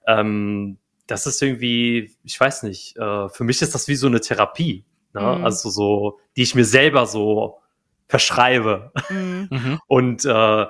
[0.07, 4.23] ähm, das ist irgendwie, ich weiß nicht, äh, für mich ist das wie so eine
[4.23, 4.87] Therapie.
[5.13, 5.21] Ne?
[5.21, 5.45] Mhm.
[5.45, 7.59] Also so, die ich mir selber so
[8.09, 8.93] verschreibe.
[9.11, 9.79] Mhm.
[9.87, 10.67] Und äh,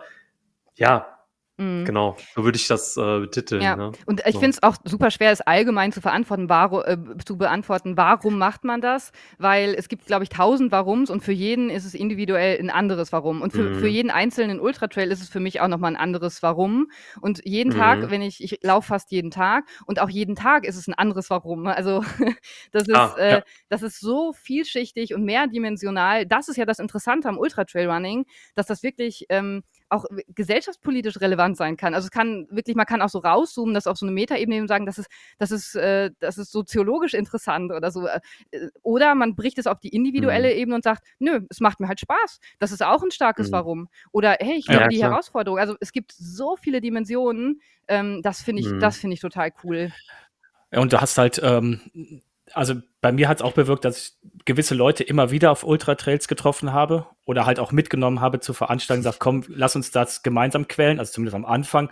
[0.74, 1.15] ja.
[1.58, 3.62] Genau, so würde ich das äh, betiteln.
[3.62, 3.92] Ja, Ne?
[4.06, 4.40] und ich So.
[4.40, 8.64] finde es auch super schwer, es allgemein zu verantworten, warum, äh, zu beantworten, warum macht
[8.64, 9.12] man das?
[9.38, 13.12] Weil es gibt, glaube ich, tausend Warums und für jeden ist es individuell ein anderes
[13.12, 13.40] Warum.
[13.40, 13.74] Und für, Mhm.
[13.74, 16.88] für jeden einzelnen Ultratrail ist es für mich auch nochmal ein anderes Warum.
[17.22, 17.72] Und jeden Mhm.
[17.72, 20.94] Tag, wenn ich, ich laufe fast jeden Tag und auch jeden Tag ist es ein
[20.94, 21.66] anderes Warum.
[21.66, 22.02] Also
[22.72, 23.42] das ist, Ah, äh, ja.
[23.70, 26.26] das ist so vielschichtig und mehrdimensional.
[26.26, 31.76] Das ist ja das Interessante am Ultratrail-Running, dass das wirklich ähm, auch gesellschaftspolitisch relevant sein
[31.76, 31.94] kann.
[31.94, 34.68] Also es kann wirklich, man kann auch so rauszoomen, das auf so eine Metaebene und
[34.68, 38.06] sagen, das ist, das ist, äh, das ist soziologisch interessant oder so.
[38.06, 38.20] Äh,
[38.82, 40.58] Oder man bricht es auf die individuelle Mhm.
[40.60, 42.40] Ebene und sagt, nö, es macht mir halt Spaß.
[42.58, 43.52] Das ist auch ein starkes Mhm.
[43.52, 43.88] Warum.
[44.12, 45.10] Oder hey, ich Ja, die klar.
[45.10, 45.58] Herausforderung.
[45.58, 47.60] Also es gibt so viele Dimensionen.
[47.88, 48.80] Ähm, das finde ich, Mhm.
[48.80, 49.92] das finde ich total cool.
[50.72, 51.80] Ja, Und du hast halt, ähm,
[52.52, 54.12] also bei mir hat es auch bewirkt, dass ich
[54.44, 59.02] gewisse Leute immer wieder auf Ultra-Trails getroffen habe oder halt auch mitgenommen habe zur Veranstaltung,
[59.02, 61.90] gesagt, komm, lass uns das gemeinsam quälen, also zumindest am Anfang.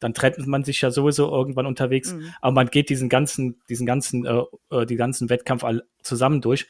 [0.00, 2.34] Dann trennt man sich ja sowieso irgendwann unterwegs, Mhm.
[2.40, 5.64] aber man geht diesen ganzen, diesen ganzen, äh, äh, die ganzen Wettkampf
[6.02, 6.66] zusammen durch.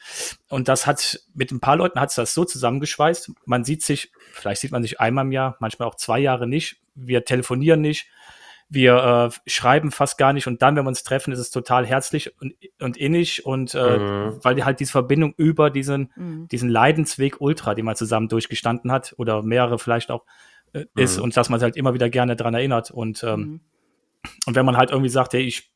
[0.47, 3.31] Und das hat, mit ein paar Leuten hat es das so zusammengeschweißt.
[3.45, 6.77] Man sieht sich, vielleicht sieht man sich einmal im Jahr, manchmal auch zwei Jahre nicht.
[6.93, 8.07] Wir telefonieren nicht.
[8.67, 11.85] Wir äh, schreiben fast gar nicht und dann, wenn wir uns treffen, ist es total
[11.85, 14.39] herzlich und, und innig und äh, mhm.
[14.41, 16.47] weil halt diese Verbindung über diesen, mhm.
[16.47, 20.25] diesen Leidensweg Ultra, den man zusammen durchgestanden hat oder mehrere vielleicht auch
[20.73, 21.25] äh, ist mhm.
[21.25, 23.59] und dass man halt immer wieder gerne dran erinnert und ähm, mhm.
[24.47, 25.71] und wenn man halt irgendwie sagt, hey, ich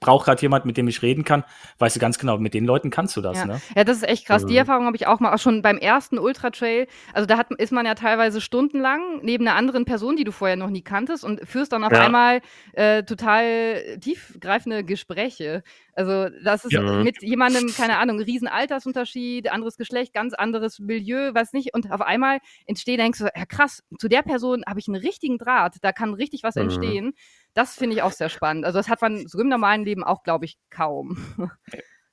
[0.00, 1.44] brauche gerade jemand, mit dem ich reden kann,
[1.78, 3.38] weißt du ganz genau, mit den Leuten kannst du das.
[3.38, 3.60] Ja, ne?
[3.76, 4.44] ja das ist echt krass.
[4.44, 4.48] Mhm.
[4.48, 6.86] Die Erfahrung habe ich auch mal, auch schon beim ersten Ultra Trail.
[7.12, 10.56] Also da hat, ist man ja teilweise stundenlang neben einer anderen Person, die du vorher
[10.56, 12.00] noch nie kanntest und führst dann auf ja.
[12.00, 12.40] einmal
[12.72, 15.62] äh, total tiefgreifende Gespräche.
[15.96, 17.02] Also das ist ja.
[17.02, 21.74] mit jemandem, keine Ahnung, riesen Altersunterschied, anderes Geschlecht, ganz anderes Milieu, weiß nicht.
[21.74, 25.38] Und auf einmal entsteht, denkst du, ja krass, zu der Person habe ich einen richtigen
[25.38, 26.62] Draht, da kann richtig was mhm.
[26.62, 27.14] entstehen.
[27.54, 28.64] Das finde ich auch sehr spannend.
[28.64, 31.18] Also das hat man so im normalen Leben auch, glaube ich, kaum.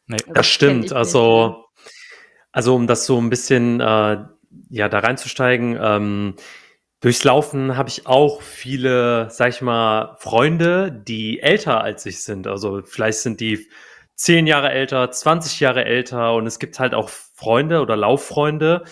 [0.08, 0.18] Nee.
[0.22, 0.94] Also, das stimmt.
[0.94, 1.66] Also,
[2.52, 4.18] also um das so ein bisschen äh,
[4.70, 6.36] ja da reinzusteigen, ähm,
[7.00, 12.48] durchs Laufen habe ich auch viele, sag ich mal, Freunde, die älter als ich sind.
[12.48, 13.68] Also vielleicht sind die
[14.16, 18.84] zehn Jahre älter, 20 Jahre älter und es gibt halt auch Freunde oder Lauffreunde,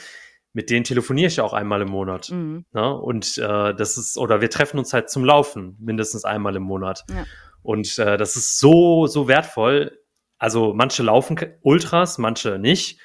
[0.53, 2.29] mit denen telefoniere ich auch einmal im Monat.
[2.31, 2.65] Mhm.
[2.73, 2.93] Ne?
[2.93, 7.05] Und äh, das ist, oder wir treffen uns halt zum Laufen mindestens einmal im Monat.
[7.09, 7.25] Ja.
[7.61, 9.99] Und äh, das ist so, so wertvoll.
[10.37, 12.99] Also manche laufen Ultras, manche nicht.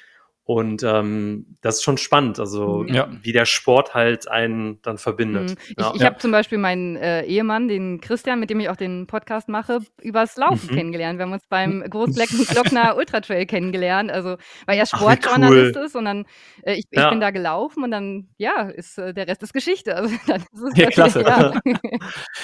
[0.47, 2.93] Und ähm, das ist schon spannend, also mhm.
[2.93, 3.07] ja.
[3.23, 5.49] wie der Sport halt einen dann verbindet.
[5.49, 5.57] Mhm.
[5.69, 5.93] Ich, ja.
[5.95, 9.49] ich habe zum Beispiel meinen äh, Ehemann, den Christian, mit dem ich auch den Podcast
[9.49, 10.75] mache, übers Laufen mhm.
[10.75, 11.17] kennengelernt.
[11.17, 15.83] Wir haben uns beim Großblecken Glockner Ultra Trail kennengelernt, also weil er Sportjournalist cool.
[15.83, 16.25] ist und dann
[16.61, 17.09] äh, ich, ich ja.
[17.09, 19.95] bin da gelaufen und dann ja ist äh, der Rest ist Geschichte.
[19.95, 21.25] Also dann ist ja klasse.
[21.25, 21.59] Ja.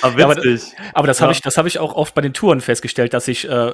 [0.01, 0.35] aber, aber,
[0.93, 3.47] aber, das habe ich, das habe ich auch oft bei den Touren festgestellt, dass ich
[3.47, 3.73] äh,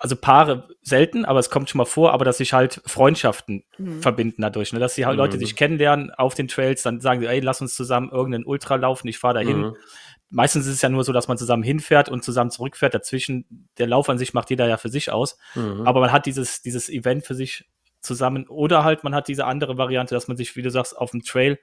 [0.00, 4.02] also Paare selten, aber es kommt schon mal vor, aber dass sich halt Freundschaften mhm.
[4.02, 4.78] verbinden dadurch, ne?
[4.78, 5.20] dass die halt mhm.
[5.20, 8.76] Leute sich kennenlernen auf den Trails, dann sagen sie, ey, lass uns zusammen irgendeinen Ultra
[8.76, 9.58] laufen, ich fahre dahin.
[9.58, 9.76] Mhm.
[10.28, 12.94] Meistens ist es ja nur so, dass man zusammen hinfährt und zusammen zurückfährt.
[12.94, 15.38] Dazwischen, der Lauf an sich macht jeder ja für sich aus.
[15.54, 15.86] Mhm.
[15.86, 17.64] Aber man hat dieses, dieses Event für sich
[18.00, 18.48] zusammen.
[18.48, 21.22] Oder halt, man hat diese andere Variante, dass man sich, wie du sagst, auf dem
[21.22, 21.58] Trail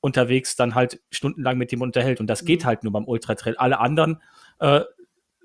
[0.00, 2.20] unterwegs dann halt stundenlang mit dem unterhält.
[2.20, 2.66] Und das geht mhm.
[2.66, 3.56] halt nur beim Ultra Trail.
[3.58, 4.22] Alle anderen
[4.60, 4.80] äh,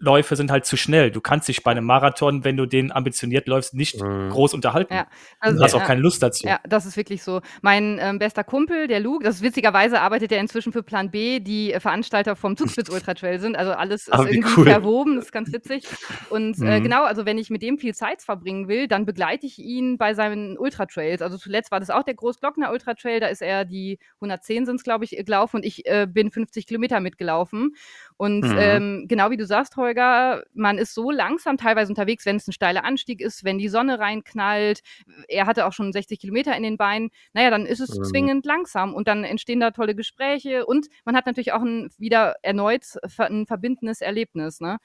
[0.02, 1.12] Läufe sind halt zu schnell.
[1.12, 4.30] Du kannst dich bei einem Marathon, wenn du den ambitioniert läufst, nicht mhm.
[4.30, 4.94] groß unterhalten.
[4.94, 5.08] Ja,
[5.40, 6.48] also, du hast auch keine Lust dazu.
[6.48, 7.42] Ja, das ist wirklich so.
[7.62, 11.40] Mein ähm, bester Kumpel, der Luke, das ist witzigerweise arbeitet er inzwischen für Plan B,
[11.40, 13.56] die äh, Veranstalter vom Zugspitz Ultra Trail sind.
[13.56, 14.66] Also alles ist ah, irgendwie cool.
[14.66, 15.88] verwoben, das ist ganz witzig.
[16.30, 16.68] Und äh, mhm.
[16.68, 19.98] äh, genau, also wenn ich mit dem viel Zeit verbringen will, dann begleite ich ihn
[19.98, 21.22] bei seinen Ultra Trails.
[21.22, 24.78] Also zuletzt war das auch der Großglockner Ultra Trail, da ist er die 110 sind
[24.78, 27.76] es, glaube ich, gelaufen und ich äh, bin 50 Kilometer mitgelaufen.
[28.22, 28.56] Und mhm.
[28.60, 32.52] ähm, genau wie du sagst, Holger, man ist so langsam teilweise unterwegs, wenn es ein
[32.52, 34.82] steiler Anstieg ist, wenn die Sonne reinknallt.
[35.28, 37.10] Er hatte auch schon 60 Kilometer in den Beinen.
[37.34, 38.04] Naja, dann ist es mhm.
[38.04, 42.36] zwingend langsam und dann entstehen da tolle Gespräche und man hat natürlich auch ein, wieder
[42.44, 42.86] erneut
[43.18, 44.62] ein verbindendes Erlebnis.
[44.62, 44.78] Ne?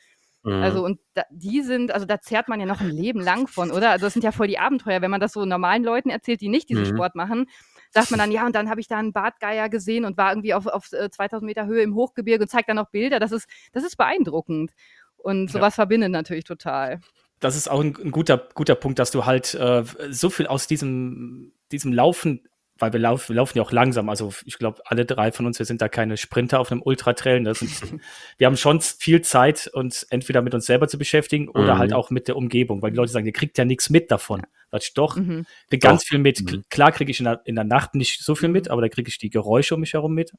[0.42, 0.84] Also, mhm.
[0.84, 3.90] und da, die sind, also da zehrt man ja noch ein Leben lang von, oder?
[3.90, 6.48] Also, das sind ja voll die Abenteuer, wenn man das so normalen Leuten erzählt, die
[6.48, 6.94] nicht diesen mhm.
[6.94, 7.50] Sport machen
[7.96, 10.54] sagt man dann, ja, und dann habe ich da einen Bartgeier gesehen und war irgendwie
[10.54, 13.18] auf, auf 2000 äh, Meter Höhe im Hochgebirge und zeigt dann noch Bilder.
[13.18, 14.72] Das ist, das ist beeindruckend.
[15.16, 15.82] Und sowas ja.
[15.82, 17.00] verbindet natürlich total.
[17.40, 20.66] Das ist auch ein, ein, guter, guter Punkt, dass du halt äh, so viel aus
[20.66, 24.08] diesem, diesem Laufen weil wir, lauf, wir laufen ja auch langsam.
[24.08, 27.40] Also ich glaube, alle drei von uns, wir sind da keine Sprinter auf einem Ultratrail.
[27.40, 27.54] Ne?
[28.38, 31.78] wir haben schon viel Zeit, uns entweder mit uns selber zu beschäftigen oder mhm.
[31.78, 34.42] halt auch mit der Umgebung, weil die Leute sagen, ihr kriegt ja nichts mit davon.
[34.76, 35.46] Sag ich doch, mhm.
[35.68, 36.08] krieg ganz doch.
[36.08, 36.40] viel mit.
[36.40, 36.64] Mhm.
[36.68, 39.08] Klar kriege ich in der, in der Nacht nicht so viel mit, aber da kriege
[39.08, 40.32] ich die Geräusche um mich herum mit.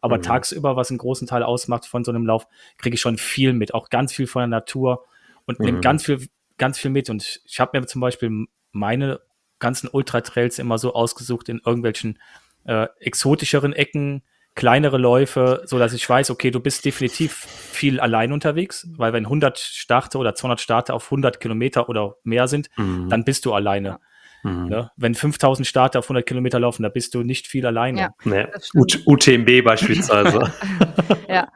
[0.00, 0.22] Aber mhm.
[0.22, 2.46] tagsüber, was einen großen Teil ausmacht von so einem Lauf,
[2.78, 3.74] kriege ich schon viel mit.
[3.74, 5.04] Auch ganz viel von der Natur
[5.46, 5.82] und nehme mhm.
[5.82, 6.26] ganz viel,
[6.58, 7.10] ganz viel mit.
[7.10, 9.20] Und ich habe mir zum Beispiel meine
[9.60, 12.18] ganzen Ultra-Trails immer so ausgesucht in irgendwelchen
[12.64, 14.22] äh, exotischeren Ecken,
[14.54, 19.24] kleinere Läufe, so dass ich weiß, okay, du bist definitiv viel allein unterwegs, weil wenn
[19.24, 23.08] 100 Starter oder 200 Starter auf 100 Kilometer oder mehr sind, mhm.
[23.08, 23.98] dann bist du alleine.
[24.44, 24.68] Mhm.
[24.68, 24.90] Ne?
[24.96, 28.00] Wenn 5000 Starter auf 100 Kilometer laufen, da bist du nicht viel alleine.
[28.00, 28.46] Ja, nee.
[29.06, 30.52] UTMB beispielsweise.
[31.28, 31.48] ja.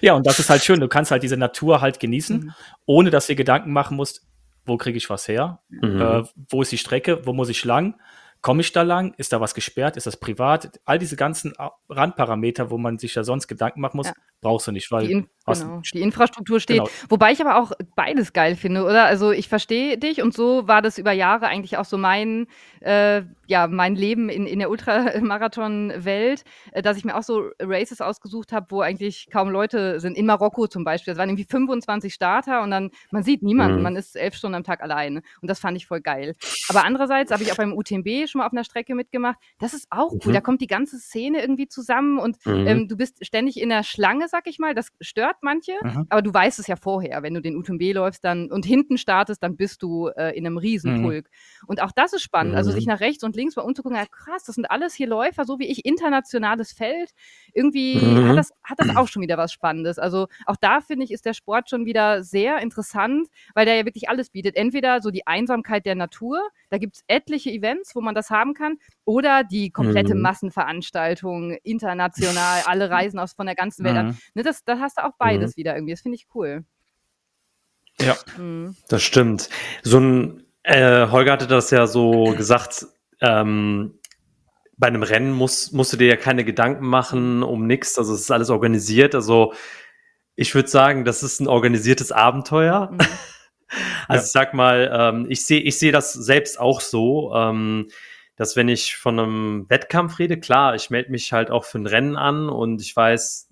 [0.00, 0.80] ja, und das ist halt schön.
[0.80, 2.52] Du kannst halt diese Natur halt genießen, mhm.
[2.86, 4.26] ohne dass du dir Gedanken machen musst,
[4.64, 5.60] wo kriege ich was her?
[5.68, 6.00] Mhm.
[6.00, 7.26] Äh, wo ist die Strecke?
[7.26, 7.96] Wo muss ich lang?
[8.46, 9.12] Komme ich da lang?
[9.16, 9.96] Ist da was gesperrt?
[9.96, 10.78] Ist das privat?
[10.84, 11.52] All diese ganzen
[11.88, 14.12] Randparameter, wo man sich ja sonst Gedanken machen muss, ja.
[14.40, 15.82] brauchst du nicht, weil die, In genau.
[15.92, 16.78] die Infrastruktur steht.
[16.78, 16.90] Genau.
[17.08, 19.04] Wobei ich aber auch beides geil finde, oder?
[19.04, 22.46] Also ich verstehe dich und so war das über Jahre eigentlich auch so mein,
[22.82, 28.00] äh, ja, mein Leben in, in der Ultramarathon-Welt, äh, dass ich mir auch so Races
[28.00, 30.16] ausgesucht habe, wo eigentlich kaum Leute sind.
[30.16, 31.14] In Marokko zum Beispiel.
[31.14, 33.82] Das waren irgendwie 25 Starter und dann, man sieht niemanden, mhm.
[33.82, 35.22] man ist elf Stunden am Tag alleine.
[35.40, 36.36] Und das fand ich voll geil.
[36.68, 39.38] Aber andererseits habe ich auch beim UTMB schon schon mal auf einer Strecke mitgemacht.
[39.58, 40.20] Das ist auch cool.
[40.26, 40.32] Mhm.
[40.32, 42.66] Da kommt die ganze Szene irgendwie zusammen und mhm.
[42.66, 44.74] ähm, du bist ständig in der Schlange, sag ich mal.
[44.74, 46.06] Das stört manche, mhm.
[46.10, 47.22] aber du weißt es ja vorher.
[47.22, 50.58] Wenn du den UTMB läufst dann und hinten startest, dann bist du äh, in einem
[50.58, 51.26] Riesenpulk.
[51.26, 51.68] Mhm.
[51.68, 52.54] Und auch das ist spannend.
[52.54, 52.92] Also sich mhm.
[52.92, 55.66] nach rechts und links mal umzugucken, ja, krass, das sind alles hier Läufer, so wie
[55.66, 57.10] ich, internationales Feld.
[57.54, 58.36] Irgendwie hat, mhm.
[58.36, 59.98] das, hat das auch schon wieder was Spannendes.
[59.98, 63.84] Also auch da finde ich, ist der Sport schon wieder sehr interessant, weil der ja
[63.84, 64.56] wirklich alles bietet.
[64.56, 68.54] Entweder so die Einsamkeit der Natur, da gibt es etliche Events, wo man das haben
[68.54, 70.22] kann, oder die komplette mhm.
[70.22, 74.00] Massenveranstaltung, international, alle reisen aus von der ganzen Welt mhm.
[74.00, 74.18] an.
[74.34, 75.60] Ne, das, da hast du auch beides mhm.
[75.60, 75.92] wieder irgendwie.
[75.92, 76.64] Das finde ich cool.
[78.00, 78.76] Ja, mhm.
[78.88, 79.48] das stimmt.
[79.82, 82.86] So ein äh, Holger hatte das ja so gesagt,
[83.20, 83.98] ähm,
[84.76, 87.98] bei einem Rennen musst, musst du dir ja keine Gedanken machen um nichts.
[87.98, 89.14] Also es ist alles organisiert.
[89.14, 89.54] Also
[90.34, 92.90] ich würde sagen, das ist ein organisiertes Abenteuer.
[92.92, 92.98] Mhm.
[94.08, 94.24] Also ja.
[94.24, 97.88] ich sag mal, ähm, ich sehe ich sehe das selbst auch so, ähm,
[98.36, 101.86] dass wenn ich von einem Wettkampf rede, klar, ich melde mich halt auch für ein
[101.86, 103.48] Rennen an und ich weiß,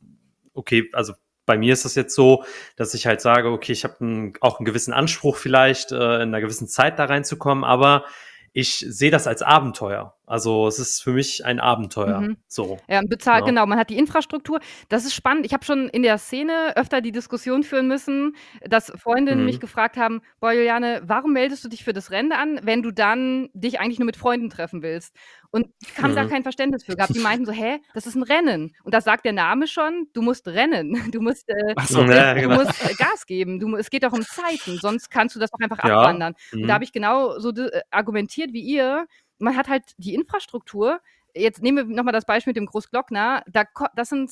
[0.52, 1.14] okay, also
[1.46, 2.44] bei mir ist das jetzt so,
[2.76, 6.40] dass ich halt sage, okay, ich habe auch einen gewissen Anspruch vielleicht, äh, in einer
[6.40, 8.04] gewissen Zeit da reinzukommen, aber
[8.52, 10.16] ich sehe das als Abenteuer.
[10.26, 12.20] Also es ist für mich ein Abenteuer.
[12.20, 12.36] Mhm.
[12.48, 12.78] So.
[12.88, 13.46] Ja, bezahlt, ja.
[13.46, 13.66] genau.
[13.66, 14.60] Man hat die Infrastruktur.
[14.88, 15.44] Das ist spannend.
[15.44, 19.46] Ich habe schon in der Szene öfter die Diskussion führen müssen, dass Freundinnen mhm.
[19.46, 22.90] mich gefragt haben: Boah, Juliane, warum meldest du dich für das Rennen an, wenn du
[22.90, 25.14] dann dich eigentlich nur mit Freunden treffen willst?
[25.50, 26.16] Und ich habe mhm.
[26.16, 27.14] da kein Verständnis für gehabt.
[27.14, 28.74] Die meinten so: Hä, das ist ein Rennen.
[28.82, 31.02] Und das sagt der Name schon: Du musst rennen.
[31.14, 32.56] Du musst, äh, so, ja, genau.
[32.56, 33.60] musst äh, Gas geben.
[33.60, 34.78] Du, es geht doch um Zeiten.
[34.78, 36.00] Sonst kannst du das doch einfach ja.
[36.00, 36.34] abwandern.
[36.52, 36.72] Und da mhm.
[36.72, 39.06] habe ich genau so äh, argumentiert wie ihr
[39.44, 41.00] man hat halt die Infrastruktur.
[41.34, 43.44] Jetzt nehmen wir nochmal das Beispiel mit dem Großglockner.
[43.46, 44.30] Da, das sind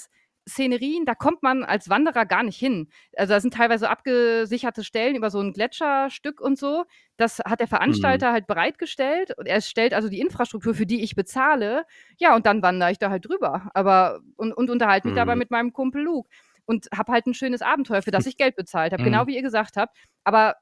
[0.48, 2.88] Szenerien, da kommt man als Wanderer gar nicht hin.
[3.16, 6.84] Also da sind teilweise abgesicherte Stellen über so ein Gletscherstück und so.
[7.16, 8.32] Das hat der Veranstalter mhm.
[8.32, 9.36] halt bereitgestellt.
[9.38, 11.84] Und er stellt also die Infrastruktur, für die ich bezahle.
[12.18, 13.70] Ja, und dann wandere ich da halt drüber.
[13.74, 15.18] Aber und, und unterhalte mich mhm.
[15.18, 16.28] dabei mit meinem Kumpel Luke.
[16.64, 19.02] Und habe halt ein schönes Abenteuer, für das ich Geld bezahlt habe.
[19.02, 19.26] Genau mhm.
[19.26, 19.96] Genau wie ihr gesagt habt.
[20.24, 20.56] Aber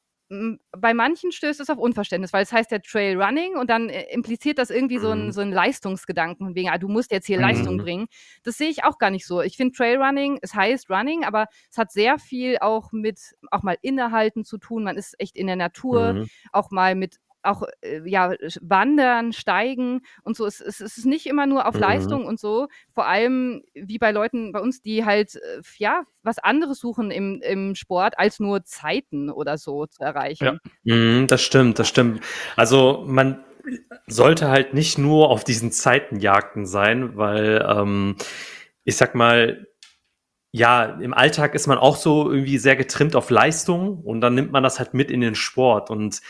[0.78, 4.04] bei manchen stößt es auf Unverständnis, weil es heißt ja Trail Running und dann äh,
[4.12, 5.32] impliziert das irgendwie so ein, mhm.
[5.32, 7.42] so ein Leistungsgedanken, wegen, ah, du musst jetzt hier mhm.
[7.42, 8.06] Leistung bringen.
[8.44, 9.40] Das sehe ich auch gar nicht so.
[9.42, 13.18] Ich finde Trail Running, es heißt Running, aber es hat sehr viel auch mit
[13.50, 14.84] auch mal innehalten zu tun.
[14.84, 16.28] Man ist echt in der Natur, mhm.
[16.52, 20.46] auch mal mit auch äh, ja, wandern, steigen und so.
[20.46, 21.80] Es, es, es ist nicht immer nur auf mhm.
[21.80, 22.68] Leistung und so.
[22.92, 27.40] Vor allem wie bei Leuten bei uns, die halt äh, ja was anderes suchen im,
[27.42, 30.60] im Sport, als nur Zeiten oder so zu erreichen.
[30.84, 30.94] Ja.
[30.94, 32.20] Mhm, das stimmt, das stimmt.
[32.56, 33.44] Also man
[34.06, 38.16] sollte halt nicht nur auf diesen Zeitenjagden sein, weil ähm,
[38.84, 39.66] ich sag mal,
[40.52, 44.50] ja, im Alltag ist man auch so irgendwie sehr getrimmt auf Leistung und dann nimmt
[44.50, 46.20] man das halt mit in den Sport und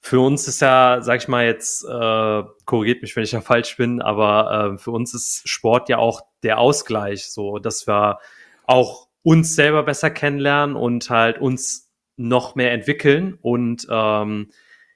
[0.00, 3.76] für uns ist ja, sag ich mal jetzt, äh, korrigiert mich, wenn ich da falsch
[3.76, 8.18] bin, aber äh, für uns ist Sport ja auch der Ausgleich, so dass wir
[8.64, 14.50] auch uns selber besser kennenlernen und halt uns noch mehr entwickeln und ähm,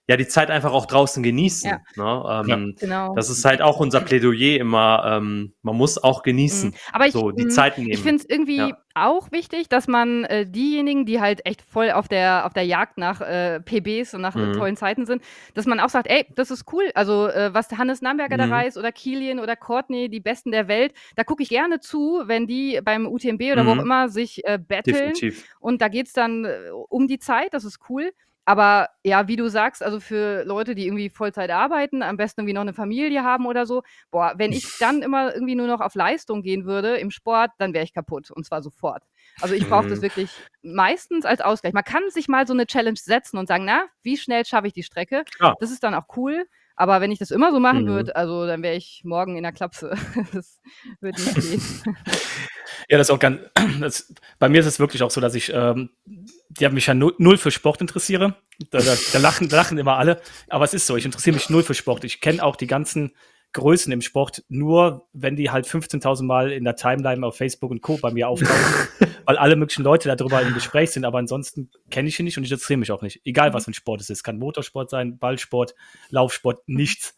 [0.08, 1.70] ja die Zeit einfach auch draußen genießen.
[1.70, 1.80] Ja.
[1.96, 2.42] Ne?
[2.44, 3.14] Ähm, ja, genau.
[3.14, 5.04] Das ist halt auch unser Plädoyer immer.
[5.06, 6.70] Ähm, man muss auch genießen.
[6.70, 6.74] Mhm.
[6.92, 7.90] Aber ich, so, die Zeit nehmen.
[7.90, 8.76] Ich finde es irgendwie ja.
[8.94, 12.98] auch wichtig, dass man äh, diejenigen, die halt echt voll auf der auf der Jagd
[12.98, 14.54] nach äh, PBs und nach mhm.
[14.54, 15.22] tollen Zeiten sind,
[15.54, 16.90] dass man auch sagt, ey, das ist cool.
[16.94, 18.50] Also äh, was Hannes Namberger mhm.
[18.50, 22.22] da reist oder Kilian oder Courtney, die Besten der Welt, da gucke ich gerne zu,
[22.26, 23.82] wenn die beim UTMB oder wo auch mhm.
[23.82, 24.96] immer sich äh, battlen.
[24.96, 25.44] Definitiv.
[25.60, 27.54] Und da geht es dann äh, um die Zeit.
[27.54, 28.10] Das ist cool.
[28.44, 32.54] Aber ja, wie du sagst, also für Leute, die irgendwie Vollzeit arbeiten, am besten irgendwie
[32.54, 35.94] noch eine Familie haben oder so, boah, wenn ich dann immer irgendwie nur noch auf
[35.94, 39.04] Leistung gehen würde im Sport, dann wäre ich kaputt und zwar sofort.
[39.40, 40.02] Also ich brauche das mhm.
[40.02, 40.30] wirklich
[40.62, 41.72] meistens als Ausgleich.
[41.72, 44.72] Man kann sich mal so eine Challenge setzen und sagen, na, wie schnell schaffe ich
[44.72, 45.24] die Strecke?
[45.40, 45.54] Ja.
[45.60, 46.46] Das ist dann auch cool.
[46.76, 47.88] Aber wenn ich das immer so machen mhm.
[47.88, 49.94] würde, also dann wäre ich morgen in der Klapse.
[50.32, 50.60] das
[51.00, 51.62] würde nicht gehen.
[52.88, 53.40] Ja, das ist auch ganz.
[53.80, 56.94] Das, bei mir ist es wirklich auch so, dass ich, ähm, die haben mich ja
[56.94, 58.34] null, null für Sport interessiere.
[58.70, 60.20] Da, da, da, lachen, da lachen immer alle.
[60.48, 62.04] Aber es ist so, ich interessiere mich null für Sport.
[62.04, 63.12] Ich kenne auch die ganzen
[63.52, 67.82] Größen im Sport nur, wenn die halt 15.000 Mal in der Timeline auf Facebook und
[67.82, 67.98] Co.
[67.98, 68.88] bei mir auftauchen,
[69.26, 71.04] weil alle möglichen Leute darüber im Gespräch sind.
[71.04, 73.20] Aber ansonsten kenne ich ihn nicht und ich interessiere mich auch nicht.
[73.24, 74.22] Egal, was für ein Sport es ist.
[74.22, 75.74] Kann Motorsport sein, Ballsport,
[76.08, 77.14] Laufsport, nichts.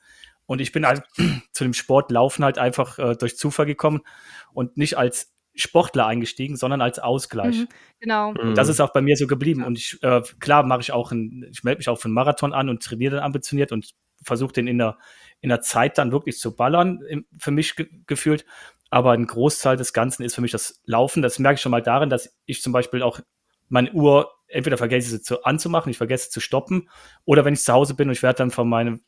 [0.47, 1.05] Und ich bin halt
[1.53, 4.01] zu dem Sport Laufen halt einfach äh, durch Zufall gekommen
[4.53, 7.59] und nicht als Sportler eingestiegen, sondern als Ausgleich.
[7.59, 7.69] Mhm,
[8.01, 8.31] genau.
[8.31, 9.63] Und das ist auch bei mir so geblieben.
[9.63, 12.53] Und ich, äh, klar mache ich auch, ein, ich melde mich auch für einen Marathon
[12.53, 14.99] an und trainiere dann ambitioniert und versuche den in der,
[15.45, 18.47] in der Zeit dann wirklich zu ballern, im, für mich ge gefühlt.
[18.89, 21.21] Aber ein Großteil des Ganzen ist für mich das Laufen.
[21.21, 23.21] Das merke ich schon mal darin, dass ich zum Beispiel auch
[23.69, 26.89] meine Uhr entweder vergesse sie zu, anzumachen, ich vergesse zu stoppen,
[27.27, 29.03] oder wenn ich zu Hause bin und ich werde dann von meinem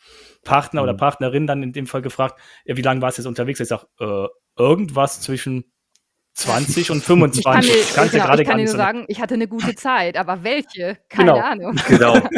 [0.44, 0.88] Partner mhm.
[0.88, 3.61] oder Partnerin dann in dem Fall gefragt, wie lange warst du jetzt unterwegs?
[3.61, 5.72] Ich sage, äh, irgendwas zwischen
[6.37, 7.75] 20 und 25.
[7.75, 10.44] Ich kann dir, genau, ich kann dir nur sagen, ich hatte eine gute Zeit, aber
[10.44, 10.99] welche?
[11.09, 11.44] Keine genau.
[11.44, 11.81] Ahnung.
[11.88, 12.20] Genau.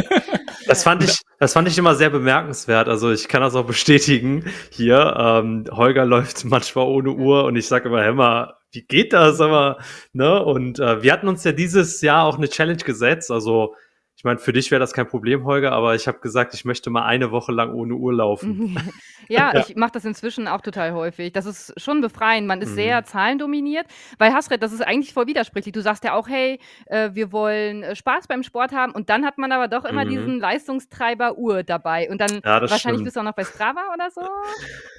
[0.66, 2.88] Das fand ich, das fand ich immer sehr bemerkenswert.
[2.88, 5.14] Also ich kann das auch bestätigen hier.
[5.18, 9.40] Ähm, Holger läuft manchmal ohne Uhr und ich sage immer, Hämmer, wie geht das?
[9.40, 9.78] Aber,
[10.12, 10.44] ne?
[10.44, 13.30] Und äh, wir hatten uns ja dieses Jahr auch eine Challenge gesetzt.
[13.30, 13.74] Also
[14.18, 16.90] ich meine, für dich wäre das kein Problem, Holger, aber ich habe gesagt, ich möchte
[16.90, 18.74] mal eine Woche lang ohne Uhr laufen.
[19.28, 21.32] ja, ja, ich mache das inzwischen auch total häufig.
[21.32, 22.48] Das ist schon befreiend.
[22.48, 22.74] Man ist mhm.
[22.74, 23.86] sehr zahlendominiert.
[24.18, 25.72] Bei Hasred, das ist eigentlich voll widersprüchlich.
[25.72, 29.24] Du sagst ja auch, hey, äh, wir wollen äh, Spaß beim Sport haben und dann
[29.24, 30.08] hat man aber doch immer mhm.
[30.08, 32.10] diesen Leistungstreiber Uhr dabei.
[32.10, 33.04] Und dann ja, wahrscheinlich stimmt.
[33.04, 34.22] bist du auch noch bei Strava oder so.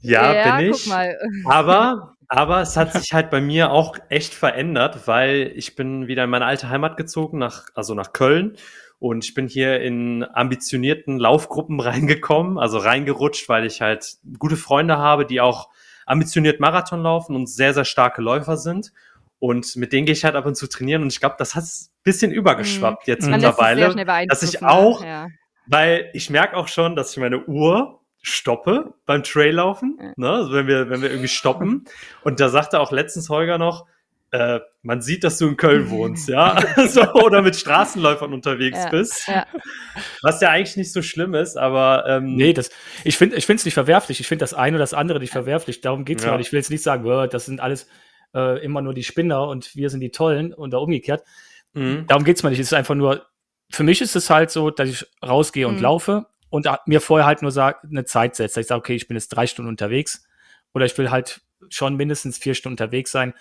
[0.00, 0.90] Ja, ja bin ich.
[1.46, 6.22] Aber aber es hat sich halt bei mir auch echt verändert, weil ich bin wieder
[6.24, 8.56] in meine alte Heimat gezogen, nach, also nach Köln.
[9.00, 14.96] Und ich bin hier in ambitionierten Laufgruppen reingekommen, also reingerutscht, weil ich halt gute Freunde
[14.96, 15.70] habe, die auch
[16.06, 18.92] ambitioniert Marathon laufen und sehr, sehr starke Läufer sind.
[19.40, 21.02] Und mit denen gehe ich halt ab und zu trainieren.
[21.02, 23.12] Und ich glaube, das hat ein bisschen übergeschwappt mhm.
[23.12, 24.26] jetzt Man mittlerweile.
[24.28, 25.26] Dass ich auch, ja.
[25.66, 30.12] weil ich merke auch schon, dass ich meine Uhr stoppe beim Traillaufen, ja.
[30.16, 30.30] ne?
[30.30, 31.84] also wenn wir, wenn wir irgendwie stoppen.
[32.22, 33.86] Und da sagte auch letztens Holger noch,
[34.32, 36.56] äh, man sieht, dass du in Köln wohnst, ja,
[36.86, 39.26] so, oder mit Straßenläufern unterwegs ja, bist.
[39.26, 39.46] Ja.
[40.22, 42.70] Was ja eigentlich nicht so schlimm ist, aber ähm, nee, das,
[43.04, 44.20] ich finde, ich finde es nicht verwerflich.
[44.20, 45.80] Ich finde das eine oder das andere nicht verwerflich.
[45.80, 46.30] Darum geht's ja.
[46.30, 46.40] Mal.
[46.40, 47.88] Ich will jetzt nicht sagen, das sind alles
[48.34, 51.24] äh, immer nur die Spinner und wir sind die Tollen und da umgekehrt.
[51.72, 52.06] Mhm.
[52.06, 52.60] Darum geht's mal nicht.
[52.60, 53.26] Es ist einfach nur,
[53.70, 55.82] für mich ist es halt so, dass ich rausgehe und mhm.
[55.82, 58.56] laufe und mir vorher halt nur sag, eine Zeit setzt.
[58.58, 60.24] Ich sage, okay, ich bin jetzt drei Stunden unterwegs
[60.74, 63.34] oder ich will halt schon mindestens vier Stunden unterwegs sein.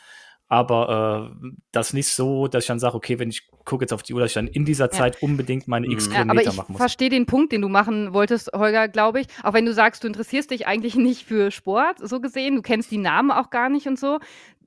[0.51, 4.01] Aber äh, das nicht so, dass ich dann sage, okay, wenn ich gucke jetzt auf
[4.01, 5.21] die Uhr, dass ich dann in dieser Zeit ja.
[5.21, 6.77] unbedingt meine x ja, Kilometer machen muss.
[6.77, 9.27] Ich verstehe den Punkt, den du machen wolltest, Holger, glaube ich.
[9.43, 12.89] Auch wenn du sagst, du interessierst dich eigentlich nicht für Sport, so gesehen, du kennst
[12.89, 14.19] die Namen auch gar nicht und so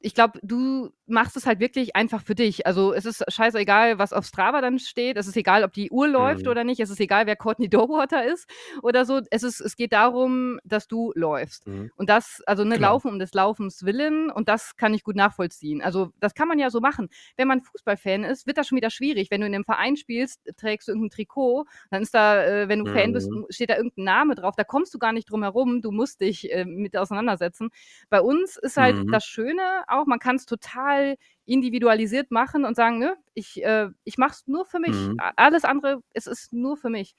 [0.02, 2.66] ich glaube, du machst es halt wirklich einfach für dich.
[2.66, 5.16] Also es ist scheißegal, was auf Strava dann steht.
[5.16, 6.50] Es ist egal, ob die Uhr läuft mhm.
[6.50, 6.80] oder nicht.
[6.80, 8.48] Es ist egal, wer Courtney Dowater ist
[8.82, 9.20] oder so.
[9.30, 11.66] Es, ist, es geht darum, dass du läufst.
[11.66, 11.90] Mhm.
[11.96, 12.88] Und das, also ne, genau.
[12.88, 14.30] Laufen um des Laufens willen.
[14.30, 15.82] Und das kann ich gut nachvollziehen.
[15.82, 17.08] Also das kann man ja so machen.
[17.36, 19.30] Wenn man Fußballfan ist, wird das schon wieder schwierig.
[19.30, 22.84] Wenn du in einem Verein spielst, trägst du irgendein Trikot, dann ist da, äh, wenn
[22.84, 22.94] du mhm.
[22.94, 23.46] Fan bist, mhm.
[23.50, 24.54] steht da irgendein Name drauf.
[24.56, 25.82] Da kommst du gar nicht drum herum.
[25.82, 27.68] Du musst dich äh, mit auseinandersetzen.
[28.08, 29.12] Bei uns ist halt mhm.
[29.12, 31.01] das Schöne, auch, man kann es total
[31.44, 34.94] individualisiert machen und sagen, ne, ich, äh, ich mache es nur für mich.
[34.94, 35.16] Mhm.
[35.36, 37.14] Alles andere, es ist nur für mich.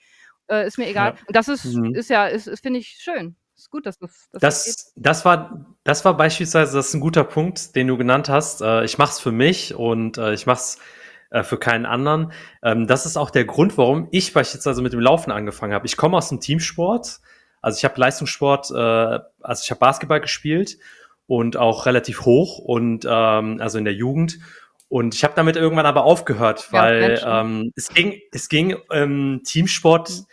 [0.48, 1.14] Äh, ist mir egal.
[1.16, 1.20] Ja.
[1.28, 1.96] Und das ist, mhm.
[1.96, 3.36] ist ja, ist, ist finde ich schön.
[3.56, 4.30] Ist gut, dass das.
[4.32, 7.98] Dass das, das, das, war, das war beispielsweise, das ist ein guter Punkt, den du
[7.98, 8.62] genannt hast.
[8.62, 10.80] Äh, ich mache es für mich und äh, ich mache es
[11.30, 12.32] äh, für keinen anderen.
[12.62, 15.86] Ähm, das ist auch der Grund, warum ich beispielsweise mit dem Laufen angefangen habe.
[15.86, 17.20] Ich komme aus dem Teamsport.
[17.62, 20.78] Also ich habe Leistungssport, äh, also ich habe Basketball gespielt
[21.28, 24.40] und auch relativ hoch und ähm, also in der Jugend.
[24.90, 29.42] Und ich habe damit irgendwann aber aufgehört, weil ja, ähm, es ging, es ging ähm,
[29.44, 30.26] Teamsport mhm.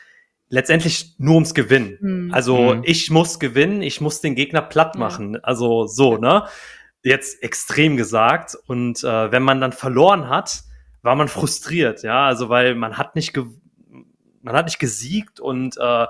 [0.48, 1.96] letztendlich nur ums Gewinnen.
[2.00, 2.35] Mhm.
[2.35, 2.83] Also mhm.
[2.85, 5.42] ich muss gewinnen, ich muss den Gegner platt machen.
[5.42, 6.44] Also so, ne?
[7.03, 8.59] Jetzt extrem gesagt.
[8.66, 10.64] Und äh, wenn man dann verloren hat,
[11.03, 12.26] war man frustriert, ja.
[12.26, 13.35] Also weil man hat nicht
[14.42, 16.07] man hat nicht gesiegt und äh, äh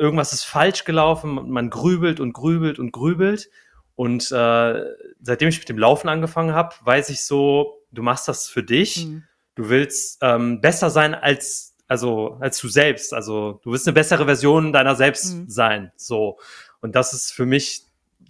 [0.00, 3.50] irgendwas ist falsch gelaufen, man grübelt und grübelt und grübelt.
[3.94, 4.84] Und äh,
[5.20, 9.06] seitdem ich mit dem Laufen angefangen habe, weiß ich so, du machst das für dich.
[9.06, 9.24] Mhm.
[9.54, 13.12] Du willst ähm, besser sein als also als du selbst.
[13.12, 15.50] Also du willst eine bessere Version deiner selbst mhm.
[15.50, 15.92] sein.
[15.96, 16.38] So.
[16.80, 17.82] Und das ist für mich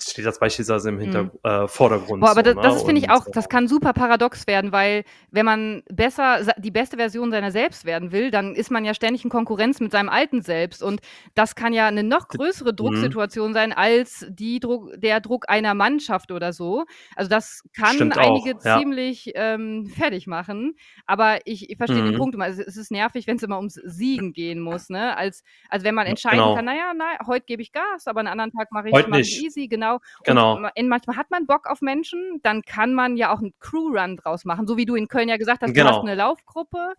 [0.03, 1.31] steht das beispielsweise im Hinter mhm.
[1.43, 2.21] äh, Vordergrund.
[2.21, 2.87] Boah, aber so, das, das ne?
[2.87, 7.31] finde ich auch, das kann super paradox werden, weil wenn man besser, die beste Version
[7.31, 10.83] seiner selbst werden will, dann ist man ja ständig in Konkurrenz mit seinem alten Selbst
[10.83, 11.01] und
[11.35, 12.77] das kann ja eine noch größere mhm.
[12.77, 13.55] Drucksituation mhm.
[13.55, 16.85] sein als die Druck, der Druck einer Mannschaft oder so.
[17.17, 18.79] Also das kann Stimmt einige auch, ja.
[18.79, 22.13] ziemlich ähm, fertig machen, aber ich, ich verstehe mhm.
[22.13, 22.45] den Punkt immer.
[22.45, 25.17] Also es ist nervig, wenn es immer ums Siegen gehen muss, ne?
[25.17, 26.55] Als, als wenn man entscheiden genau.
[26.55, 29.43] kann, naja, na, heute gebe ich Gas, aber einen anderen Tag mache ich nicht.
[29.43, 29.90] easy, genau
[30.25, 30.57] genau.
[30.57, 30.71] genau.
[30.77, 34.45] Und manchmal hat man Bock auf Menschen, dann kann man ja auch einen Crew-Run draus
[34.45, 35.91] machen, so wie du in Köln ja gesagt hast, genau.
[35.91, 36.95] du hast eine Laufgruppe.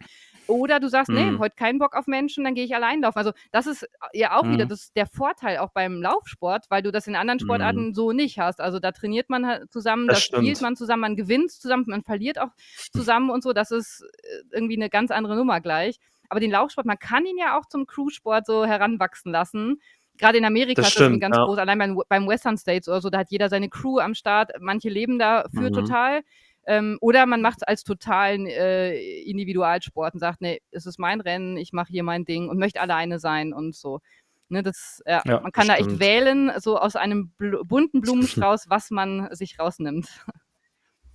[0.48, 1.40] Oder du sagst, nee, mhm.
[1.40, 3.18] heute keinen Bock auf Menschen, dann gehe ich allein laufen.
[3.18, 4.54] Also das ist ja auch mhm.
[4.54, 7.94] wieder das, der Vorteil auch beim Laufsport, weil du das in anderen Sportarten mhm.
[7.94, 8.60] so nicht hast.
[8.60, 12.40] Also da trainiert man halt zusammen, da spielt man zusammen, man gewinnt zusammen, man verliert
[12.40, 12.50] auch
[12.92, 13.54] zusammen und so.
[13.54, 16.00] Das ist äh, irgendwie eine ganz andere Nummer gleich.
[16.28, 19.82] Aber den Laufsport, man kann ihn ja auch zum Crewsport so heranwachsen lassen.
[20.22, 21.46] Gerade in Amerika das ist das ganz ja.
[21.46, 21.58] groß.
[21.58, 24.52] Allein beim, beim, Western States oder so, da hat jeder seine Crew am Start.
[24.60, 25.74] Manche leben dafür mhm.
[25.74, 26.22] total.
[26.68, 31.20] Ähm, oder man macht es als totalen äh, Individualsport und sagt, nee, es ist mein
[31.20, 34.00] Rennen, ich mache hier mein Ding und möchte alleine sein und so.
[34.48, 38.70] Ne, das, ja, ja, man kann da echt wählen, so aus einem bl bunten Blumenstrauß,
[38.70, 40.08] was man sich rausnimmt.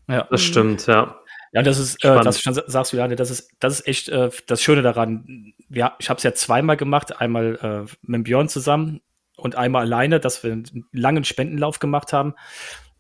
[0.09, 1.21] Ja, das stimmt, ja.
[1.57, 4.29] Ja, das ist, äh, das schon sagst du, ja, das ist, das ist echt äh,
[4.47, 5.55] das Schöne daran.
[5.71, 9.01] Ja, ich habe es ja zweimal gemacht, einmal äh, mit Björn zusammen
[9.39, 12.35] und einmal alleine, dass wir einen langen Spendenlauf gemacht haben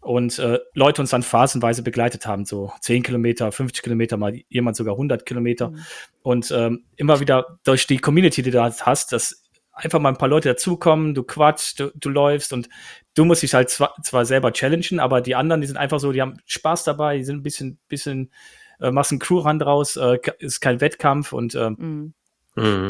[0.00, 4.78] und äh, Leute uns dann phasenweise begleitet haben, so 10 Kilometer, 50 Kilometer, mal jemand
[4.78, 5.68] sogar 100 Kilometer.
[5.68, 5.78] Mhm.
[6.22, 9.45] Und ähm, immer wieder durch die Community, die du hast, dass
[9.76, 12.68] einfach mal ein paar Leute dazukommen, du quatschst, du, du läufst und
[13.14, 16.12] du musst dich halt zwar, zwar selber challengen, aber die anderen, die sind einfach so,
[16.12, 18.32] die haben Spaß dabei, die sind ein bisschen, bisschen,
[18.80, 22.14] äh, machst einen Crew-Run draus, äh, ist kein Wettkampf und äh, mhm.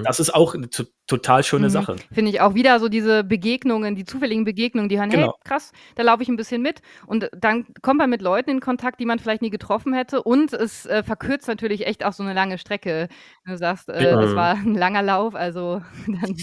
[0.05, 0.69] Das ist auch eine
[1.07, 1.71] total schöne mhm.
[1.71, 1.97] Sache.
[2.13, 5.27] Finde ich auch wieder so diese Begegnungen, die zufälligen Begegnungen, die hören, genau.
[5.27, 6.83] hey, krass, da laufe ich ein bisschen mit.
[7.07, 10.23] Und dann kommt man mit Leuten in Kontakt, die man vielleicht nie getroffen hätte.
[10.23, 13.09] Und es äh, verkürzt natürlich echt auch so eine lange Strecke.
[13.47, 14.21] Du sagst, äh, mhm.
[14.21, 16.37] das war ein langer Lauf, also dann,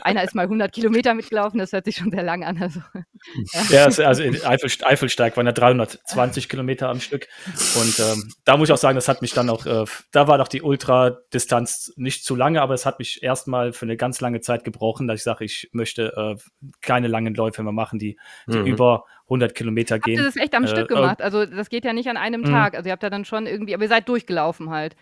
[0.00, 2.60] einer ist mal 100 Kilometer mitgelaufen, das hört sich schon sehr lang an.
[2.60, 2.80] Also,
[3.70, 7.28] ja, ja also in Eifel, Eifelsteig waren ja 320 Kilometer am Stück.
[7.74, 10.38] Und ähm, da muss ich auch sagen, das hat mich dann auch, äh, da war
[10.38, 14.40] doch die Ultradistanz nicht zu lange, aber es hat mich erstmal für eine ganz lange
[14.40, 16.36] Zeit gebrochen, dass ich sage, ich möchte äh,
[16.80, 18.66] keine langen Läufe mehr machen, die, die mhm.
[18.66, 20.16] über 100 Kilometer gehen.
[20.16, 21.20] Habt ihr das echt am äh, Stück gemacht?
[21.20, 22.46] Also das geht ja nicht an einem mhm.
[22.46, 22.76] Tag.
[22.76, 24.94] Also ihr habt ja dann schon irgendwie, aber ihr seid durchgelaufen halt.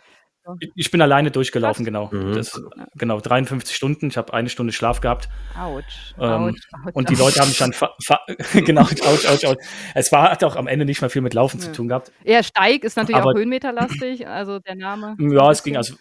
[0.74, 2.10] Ich bin alleine durchgelaufen, genau.
[2.12, 2.34] Mhm.
[2.34, 2.60] Das,
[2.94, 4.08] genau, 53 Stunden.
[4.08, 5.28] Ich habe eine Stunde Schlaf gehabt.
[5.58, 6.14] Autsch.
[6.20, 6.54] Ähm,
[6.92, 7.74] und die Leute haben mich dann,
[8.64, 9.56] genau, ouch, ouch, ouch.
[9.94, 11.66] Es war, hat auch am Ende nicht mehr viel mit Laufen ja.
[11.66, 12.12] zu tun gehabt.
[12.24, 15.16] Ja, Steig ist natürlich Aber, auch höhenmeterlastig, also der Name.
[15.18, 15.94] Ja, es ging also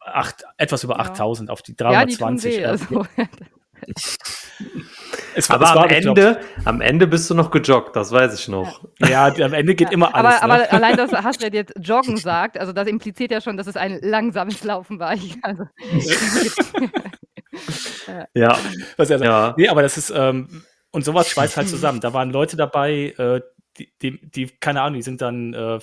[0.00, 1.00] acht, etwas über ja.
[1.00, 2.54] 8000 auf die 320.
[2.54, 3.06] Ja, die also.
[5.34, 8.84] Es, aber es am, Ende, am Ende bist du noch gejoggt, das weiß ich noch.
[8.98, 10.42] Ja, am Ende geht ja, immer alles.
[10.42, 10.64] Aber, ne?
[10.64, 14.00] aber allein, dass Hasred jetzt Joggen sagt, also das impliziert ja schon, dass es ein
[14.02, 15.14] langsames Laufen war.
[15.42, 15.64] Also,
[18.34, 18.58] ja.
[18.96, 19.30] Was er sagt.
[19.30, 19.54] ja.
[19.56, 22.00] Nee, aber das ist, ähm, und sowas schweißt halt zusammen.
[22.00, 23.40] Da waren Leute dabei, äh,
[23.78, 25.78] die, die, die, keine Ahnung, die sind dann äh,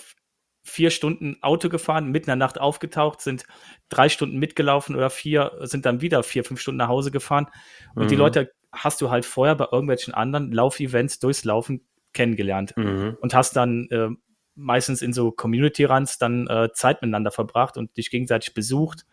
[0.65, 3.45] vier Stunden Auto gefahren, mitten in der Nacht aufgetaucht, sind
[3.89, 7.47] drei Stunden mitgelaufen oder vier, sind dann wieder vier, fünf Stunden nach Hause gefahren.
[7.93, 8.07] Und mhm.
[8.07, 13.15] die Leute hast du halt vorher bei irgendwelchen anderen Laufevents durchs Laufen kennengelernt mhm.
[13.21, 14.09] und hast dann äh,
[14.55, 19.05] meistens in so Community-Runs dann äh, Zeit miteinander verbracht und dich gegenseitig besucht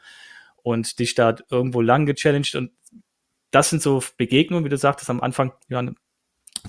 [0.62, 2.72] und dich da irgendwo lang gechallenged und
[3.50, 5.52] das sind so Begegnungen, wie du sagtest am Anfang,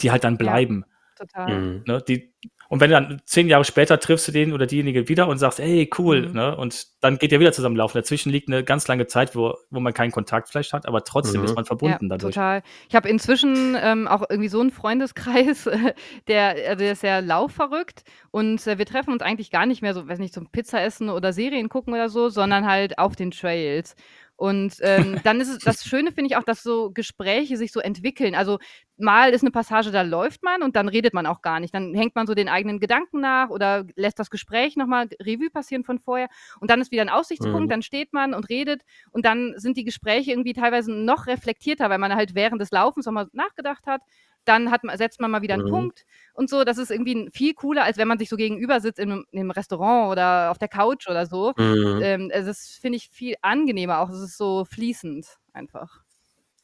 [0.02, 0.84] die halt dann bleiben.
[0.86, 1.60] Ja, total.
[1.60, 1.84] Mhm.
[1.88, 2.34] Ne, die,
[2.74, 5.60] und wenn du dann zehn Jahre später triffst du den oder diejenige wieder und sagst,
[5.60, 6.34] hey, cool, mhm.
[6.34, 6.58] ne?
[6.58, 8.02] Und dann geht ihr wieder zusammenlaufen.
[8.02, 11.42] Dazwischen liegt eine ganz lange Zeit, wo, wo man keinen Kontakt vielleicht hat, aber trotzdem
[11.42, 11.46] mhm.
[11.46, 12.34] ist man verbunden ja, dadurch.
[12.34, 12.64] Total.
[12.90, 15.70] Ich habe inzwischen ähm, auch irgendwie so einen Freundeskreis,
[16.28, 19.94] der, also der ist sehr laufverrückt und äh, wir treffen uns eigentlich gar nicht mehr
[19.94, 23.30] so, weiß nicht, zum Pizza essen oder Serien gucken oder so, sondern halt auf den
[23.30, 23.96] Trails.
[24.44, 27.80] Und ähm, dann ist es das Schöne, finde ich auch, dass so Gespräche sich so
[27.80, 28.36] entwickeln.
[28.36, 28.60] Also
[28.98, 31.74] mal ist eine Passage, da läuft man und dann redet man auch gar nicht.
[31.74, 35.86] Dann hängt man so den eigenen Gedanken nach oder lässt das Gespräch nochmal Revue passieren
[35.86, 36.28] von vorher.
[36.60, 37.70] Und dann ist wieder ein Aussichtspunkt, mhm.
[37.70, 38.82] dann steht man und redet
[39.12, 43.06] und dann sind die Gespräche irgendwie teilweise noch reflektierter, weil man halt während des Laufens
[43.06, 44.02] nochmal nachgedacht hat
[44.46, 45.72] dann hat, setzt man mal wieder einen mhm.
[45.72, 46.64] Punkt und so.
[46.64, 49.40] Das ist irgendwie viel cooler, als wenn man sich so gegenüber sitzt in einem, in
[49.40, 51.54] einem Restaurant oder auf der Couch oder so.
[51.58, 52.00] Mhm.
[52.02, 54.10] Ähm, also das finde ich viel angenehmer auch.
[54.10, 56.02] Es ist so fließend einfach.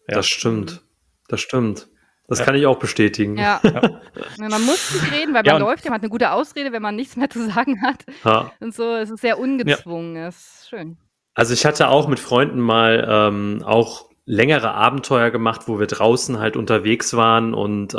[0.07, 0.15] Ja.
[0.15, 0.83] Das stimmt.
[1.27, 1.89] Das stimmt.
[2.27, 2.45] Das ja.
[2.45, 3.37] kann ich auch bestätigen.
[3.37, 3.59] Ja.
[3.63, 4.01] ja.
[4.37, 6.95] Man muss nicht reden, weil man ja, läuft, man hat eine gute Ausrede, wenn man
[6.95, 8.05] nichts mehr zu sagen hat.
[8.59, 10.15] Und so, es ist sehr ungezwungen.
[10.15, 10.25] Ja.
[10.25, 10.97] Das ist schön.
[11.33, 16.37] Also ich hatte auch mit Freunden mal ähm, auch längere Abenteuer gemacht, wo wir draußen
[16.37, 17.97] halt unterwegs waren und äh,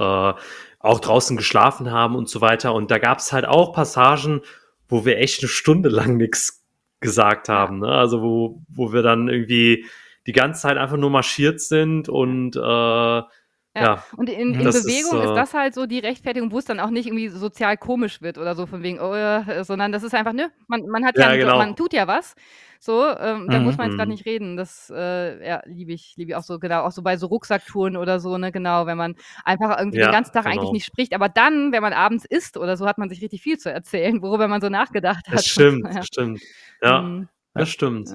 [0.78, 2.72] auch draußen geschlafen haben und so weiter.
[2.72, 4.40] Und da gab es halt auch Passagen,
[4.88, 6.64] wo wir echt eine Stunde lang nichts
[7.00, 7.80] gesagt haben.
[7.80, 7.88] Ne?
[7.88, 9.86] Also wo, wo wir dann irgendwie
[10.28, 13.26] die ganze Zeit einfach nur marschiert sind und äh, ja.
[13.74, 14.04] ja.
[14.16, 16.78] Und in, in Bewegung ist, äh, ist, das halt so die Rechtfertigung, wo es dann
[16.78, 19.14] auch nicht irgendwie sozial komisch wird oder so von wegen, oh,
[19.64, 21.58] sondern das ist einfach, nö, man, man hat ja, ja genau.
[21.58, 22.36] man tut ja was.
[22.82, 23.66] So, ähm, da mhm.
[23.66, 24.14] muss man jetzt gerade mhm.
[24.14, 24.56] nicht reden.
[24.56, 27.94] Das äh, ja, liebe ich, liebe ich auch so, genau, auch so bei so Rucksacktouren
[27.94, 30.56] oder so, ne, genau, wenn man einfach irgendwie ja, den ganzen Tag genau.
[30.56, 31.14] eigentlich nicht spricht.
[31.14, 34.22] Aber dann, wenn man abends isst oder so, hat man sich richtig viel zu erzählen,
[34.22, 35.34] worüber man so nachgedacht hat.
[35.34, 36.02] Das stimmt, ja.
[36.02, 36.40] stimmt.
[36.82, 37.02] Ja.
[37.02, 37.28] Mhm.
[37.52, 38.08] Das stimmt.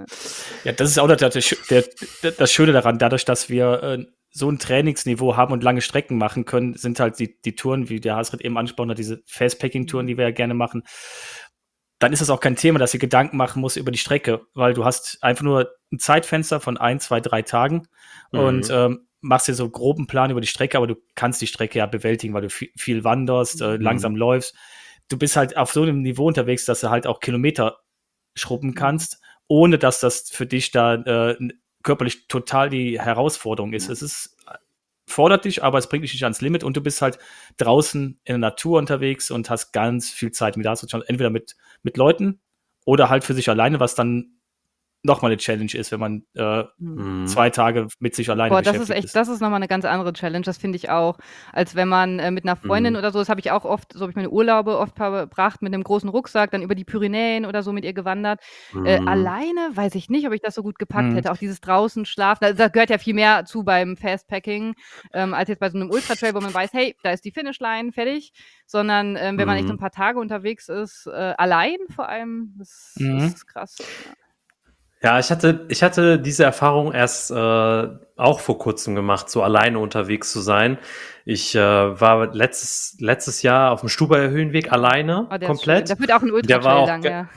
[0.64, 1.84] Ja, das ist auch der, der,
[2.24, 4.06] der, das Schöne daran, dadurch, dass wir äh,
[4.38, 8.02] so ein Trainingsniveau haben und lange Strecken machen können, sind halt die, die Touren, wie
[8.02, 10.84] der Hasrit eben angesprochen hat, diese Fastpacking-Touren, die wir ja gerne machen.
[12.00, 14.74] Dann ist es auch kein Thema, dass ihr Gedanken machen muss über die Strecke, weil
[14.74, 17.88] du hast einfach nur ein Zeitfenster von ein, zwei, drei Tagen
[18.32, 18.40] mhm.
[18.40, 21.80] und ähm, machst dir so groben Plan über die Strecke, aber du kannst die Strecke
[21.80, 23.82] ja bewältigen, weil du viel, viel wanderst, äh, mhm.
[23.82, 24.56] langsam läufst.
[25.08, 27.80] du bist halt auf so einem Niveau unterwegs, dass du halt auch Kilometer
[28.36, 28.76] schrubben mhm.
[28.76, 31.38] kannst, ohne dass das für dich da äh,
[31.84, 33.90] körperlich total die Herausforderung ist.
[33.90, 34.35] Es ist
[35.08, 37.20] fordert dich, aber es bringt dich nicht ans Limit und du bist halt
[37.58, 40.66] draußen in der Natur unterwegs und hast ganz viel Zeit mit.
[40.66, 42.40] Entweder mit, mit Leuten
[42.86, 44.40] oder halt für sich alleine, was dann
[45.06, 47.28] nochmal eine Challenge ist, wenn man äh, mhm.
[47.28, 49.16] zwei Tage mit sich alleine Boah, das ist echt, ist.
[49.16, 51.18] das ist nochmal eine ganz andere Challenge, das finde ich auch,
[51.54, 53.00] als wenn man äh, mit einer Freundin mhm.
[53.00, 55.74] oder so, das habe ich auch oft, so habe ich meine Urlaube oft verbracht, mit
[55.74, 58.42] einem großen Rucksack, dann über die Pyrenäen oder so mit ihr gewandert.
[58.74, 58.86] Mhm.
[58.86, 61.16] Äh, alleine weiß ich nicht, ob ich das so gut gepackt mhm.
[61.16, 64.74] hätte, auch dieses draußen schlafen, da, da, gehört ja viel mehr zu beim Fastpacking,
[65.14, 67.92] ähm, als jetzt bei so einem Ultra-Trail, wo man weiß, hey, da ist die Finishline,
[67.92, 68.34] fertig,
[68.66, 72.94] sondern ähm, wenn man echt ein paar Tage unterwegs ist, äh, allein vor allem, das,
[72.96, 73.18] das mhm.
[73.20, 73.78] ist krass.
[73.80, 73.86] Ja.
[75.02, 79.80] Ja, ich hatte, ich hatte diese Erfahrung erst äh, auch vor kurzem gemacht, so alleine
[79.80, 80.78] unterwegs zu sein.
[81.26, 85.90] Ich äh, war letztes, letztes Jahr auf dem Stubaier Höhenweg alleine, oh, komplett.
[85.90, 87.30] Da wird auch ein Ultra lang, ja.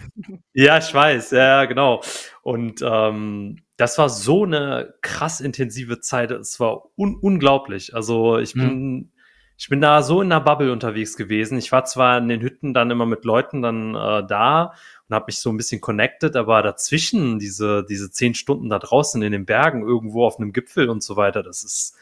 [0.52, 2.02] Ja, ich weiß, ja, genau.
[2.42, 6.30] Und ähm, das war so eine krass intensive Zeit.
[6.30, 7.94] Es war un unglaublich.
[7.94, 9.12] Also ich bin, hm.
[9.56, 11.58] ich bin da so in der Bubble unterwegs gewesen.
[11.58, 14.74] Ich war zwar in den Hütten dann immer mit Leuten dann äh, da
[15.08, 19.22] und habe mich so ein bisschen connected, aber dazwischen diese, diese zehn Stunden da draußen
[19.22, 21.96] in den Bergen, irgendwo auf einem Gipfel und so weiter, das ist,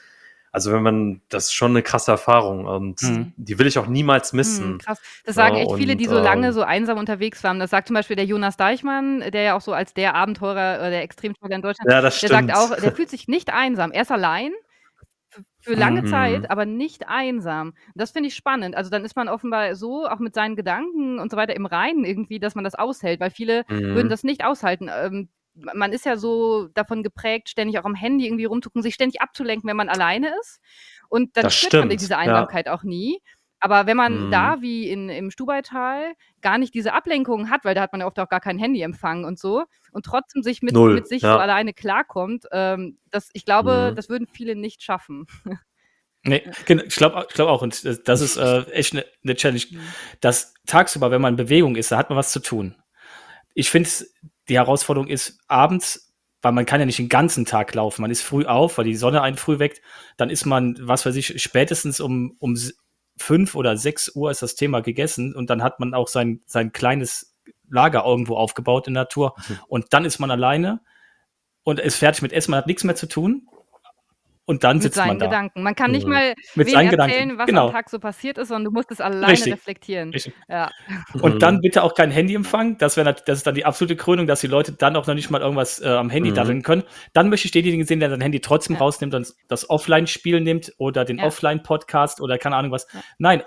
[0.51, 3.33] also wenn man, das ist schon eine krasse Erfahrung und mhm.
[3.37, 4.73] die will ich auch niemals missen.
[4.73, 5.01] Mhm, krass.
[5.25, 7.61] Das sagen echt viele, die so lange ähm, so einsam unterwegs waren.
[7.61, 10.91] Das sagt zum Beispiel der Jonas Deichmann, der ja auch so als der Abenteurer oder
[10.91, 12.51] der Extremsportler in Deutschland, ja, das der stimmt.
[12.51, 13.93] sagt auch, der fühlt sich nicht einsam.
[13.93, 14.51] Er ist allein,
[15.67, 16.07] für lange mhm.
[16.07, 17.75] Zeit, aber nicht einsam.
[17.97, 18.77] Das finde ich spannend.
[18.77, 22.05] Also dann ist man offenbar so auch mit seinen Gedanken und so weiter im Reinen
[22.05, 23.97] irgendwie, dass man das aushält, weil viele mhm.
[23.97, 24.89] würden das nicht aushalten.
[24.89, 29.21] Ähm, man ist ja so davon geprägt, ständig auch am Handy irgendwie rumzugucken, sich ständig
[29.21, 30.61] abzulenken, wenn man alleine ist.
[31.09, 32.75] Und dann spürt man diese Einsamkeit ja.
[32.75, 33.21] auch nie.
[33.61, 34.31] Aber wenn man mhm.
[34.31, 38.07] da wie in, im Stubaital gar nicht diese Ablenkungen hat, weil da hat man ja
[38.07, 41.33] oft auch gar kein Handyempfang und so, und trotzdem sich mit, mit sich ja.
[41.33, 43.97] so alleine klarkommt, ähm, das, ich glaube, mhm.
[43.97, 45.27] das würden viele nicht schaffen.
[46.29, 46.65] Nee, ich
[46.97, 49.81] glaube ich glaub auch, und das ist äh, echt eine ne Challenge, mhm.
[50.21, 52.75] dass tagsüber, wenn man in Bewegung ist, da hat man was zu tun.
[53.55, 53.89] Ich finde,
[54.49, 58.03] die Herausforderung ist abends, weil man kann ja nicht den ganzen Tag laufen.
[58.03, 59.81] Man ist früh auf, weil die Sonne einen früh weckt.
[60.17, 62.57] Dann ist man, was weiß ich, spätestens um, um
[63.17, 66.73] fünf oder sechs Uhr ist das Thema gegessen und dann hat man auch sein, sein
[66.73, 67.37] kleines
[67.69, 69.59] Lager irgendwo aufgebaut in der Natur mhm.
[69.69, 70.81] und dann ist man alleine
[71.63, 73.49] und ist fertig mit Essen, man hat nichts mehr zu tun
[74.47, 75.27] und dann sitzt man da.
[75.27, 75.63] Gedanken.
[75.63, 77.39] Man kann nicht mal mit seinen erzählen, Gedanken.
[77.39, 77.67] was genau.
[77.67, 79.53] am Tag so passiert ist, sondern du musst es alleine Richtig.
[79.53, 80.11] reflektieren.
[80.11, 80.35] Richtig.
[80.49, 80.71] Ja.
[81.21, 82.79] Und dann bitte auch kein Handyempfang.
[82.79, 85.31] Das wäre das ist dann die absolute Krönung, dass die Leute dann auch noch nicht
[85.31, 86.35] mal irgendwas äh, am Handy mhm.
[86.35, 86.85] daddeln können.
[87.13, 88.81] Dann möchte ich denjenigen sehen, der sein Handy trotzdem ja.
[88.81, 91.25] rausnimmt und das Offline-Spiel nimmt oder den ja.
[91.25, 92.87] Offline-Podcast oder keine Ahnung was.
[92.93, 93.01] Ja.
[93.19, 93.43] Nein,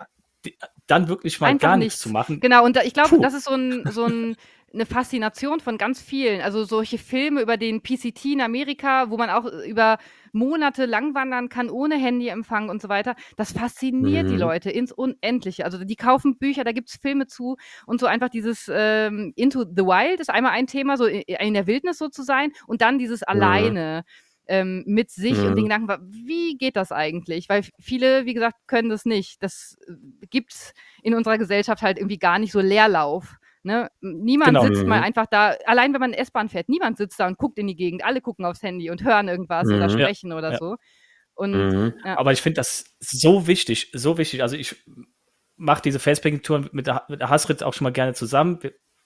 [0.45, 1.93] die, dann wirklich mal Einfach gar nichts.
[1.93, 2.39] nichts zu machen.
[2.41, 4.35] Genau, und da, ich glaube, das ist so ein, so ein
[4.73, 6.41] eine Faszination von ganz vielen.
[6.41, 9.97] Also solche Filme über den PCT in Amerika, wo man auch über
[10.31, 13.15] Monate lang wandern kann, ohne Handyempfang und so weiter.
[13.37, 14.31] Das fasziniert mhm.
[14.31, 15.65] die Leute ins Unendliche.
[15.65, 19.63] Also die kaufen Bücher, da gibt es Filme zu und so einfach dieses ähm, Into
[19.63, 22.99] the Wild ist einmal ein Thema, so in der Wildnis so zu sein und dann
[22.99, 24.03] dieses Alleine.
[24.51, 25.45] Ähm, mit sich mhm.
[25.45, 27.49] und den Gedanken, wie geht das eigentlich?
[27.49, 29.43] Weil viele, wie gesagt, können das nicht.
[29.43, 29.93] Das äh,
[30.31, 30.73] gibt es
[31.03, 33.35] in unserer Gesellschaft halt irgendwie gar nicht so Leerlauf.
[33.69, 33.87] Ne?
[34.01, 34.63] Niemand genau.
[34.63, 35.03] sitzt mal mhm.
[35.03, 38.03] einfach da, allein wenn man S-Bahn fährt, niemand sitzt da und guckt in die Gegend.
[38.03, 39.75] Alle gucken aufs Handy und hören irgendwas mhm.
[39.75, 40.37] oder sprechen ja.
[40.39, 40.57] oder ja.
[40.57, 40.75] so.
[41.35, 41.93] Und, mhm.
[42.03, 42.17] ja.
[42.17, 44.41] Aber ich finde das so wichtig, so wichtig.
[44.41, 44.75] Also ich
[45.55, 48.57] mache diese Facebacking-Tour mit der, mit der Hasrit auch schon mal gerne zusammen,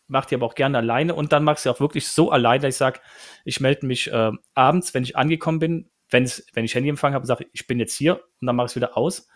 [0.08, 2.76] mache die aber auch gerne alleine und dann machst du auch wirklich so alleine, dass
[2.76, 3.02] ich sage,
[3.44, 7.68] ich melde mich äh, abends, wenn ich angekommen bin, wenn ich Handyempfang habe, sage ich
[7.68, 9.28] bin jetzt hier und dann mache ich es wieder aus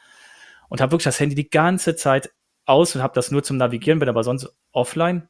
[0.70, 2.30] und habe wirklich das Handy die ganze Zeit
[2.68, 5.30] aus und habe das nur zum Navigieren, bin aber sonst offline.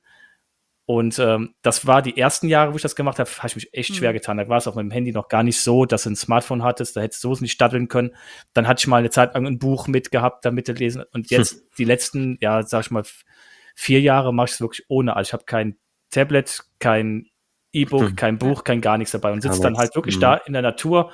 [0.85, 3.73] Und ähm, das war die ersten Jahre, wo ich das gemacht habe, habe ich mich
[3.73, 3.95] echt mhm.
[3.95, 4.37] schwer getan.
[4.37, 6.95] Da war es auf meinem Handy noch gar nicht so, dass du ein Smartphone hattest,
[6.95, 8.15] da hättest du es nicht stadteln können.
[8.53, 11.03] Dann hatte ich mal eine Zeit lang ein Buch mitgehabt, damit du lesen.
[11.11, 11.61] Und jetzt hm.
[11.77, 13.03] die letzten, ja, sag ich mal,
[13.75, 15.15] vier Jahre mache ich es wirklich ohne.
[15.15, 15.77] Also ich habe kein
[16.09, 17.27] Tablet, kein
[17.73, 18.15] E-Book, hm.
[18.15, 20.21] kein Buch, kein gar nichts dabei und sitze dann halt wirklich hm.
[20.21, 21.11] da in der Natur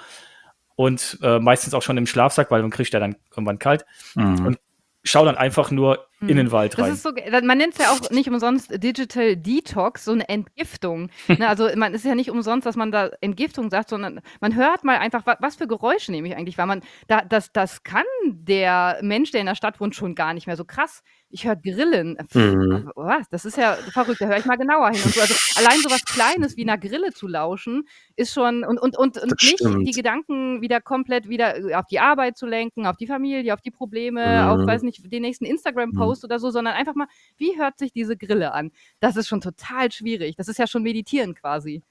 [0.76, 3.86] und äh, meistens auch schon im Schlafsack, weil man kriegt ja dann irgendwann kalt.
[4.16, 4.46] Mhm.
[4.46, 4.60] Und
[5.04, 6.54] schau dann einfach nur in den.
[6.54, 6.96] Wald rein.
[6.96, 7.12] So,
[7.44, 11.10] man nennt es ja auch nicht umsonst Digital Detox, so eine Entgiftung.
[11.28, 14.84] ne, also man ist ja nicht umsonst, dass man da Entgiftung sagt, sondern man hört
[14.84, 19.00] mal einfach, was für Geräusche nehme ich eigentlich, weil man, da, das, das kann der
[19.02, 21.04] Mensch, der in der Stadt wohnt, schon gar nicht mehr so krass
[21.34, 22.18] ich höre Grillen.
[22.34, 22.92] Mhm.
[22.96, 23.28] Was?
[23.30, 25.00] Das ist ja verrückt, da höre ich mal genauer hin.
[25.00, 25.20] So.
[25.20, 29.18] Also allein so was Kleines wie einer Grille zu lauschen, ist schon, und, und, und,
[29.18, 33.08] und nicht die Gedanken wieder komplett wieder äh, auf die Arbeit zu lenken, auf die
[33.08, 34.50] Familie, auf die Probleme, mhm.
[34.50, 37.08] auf, weiß nicht, den nächsten Instagram-Post Toast oder so, sondern einfach mal,
[37.38, 38.72] wie hört sich diese Grille an?
[39.00, 40.36] Das ist schon total schwierig.
[40.36, 41.84] Das ist ja schon Meditieren quasi.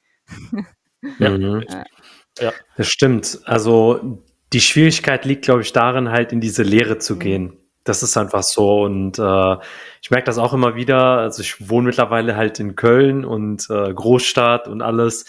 [1.19, 1.31] Ja.
[1.31, 1.65] Mhm.
[2.39, 2.53] ja.
[2.77, 3.41] Das stimmt.
[3.45, 7.19] Also die Schwierigkeit liegt, glaube ich, darin, halt in diese Lehre zu mhm.
[7.19, 7.57] gehen.
[7.85, 8.83] Das ist einfach so.
[8.83, 9.57] Und äh,
[10.01, 11.19] ich merke das auch immer wieder.
[11.19, 15.27] Also ich wohne mittlerweile halt in Köln und äh, Großstadt und alles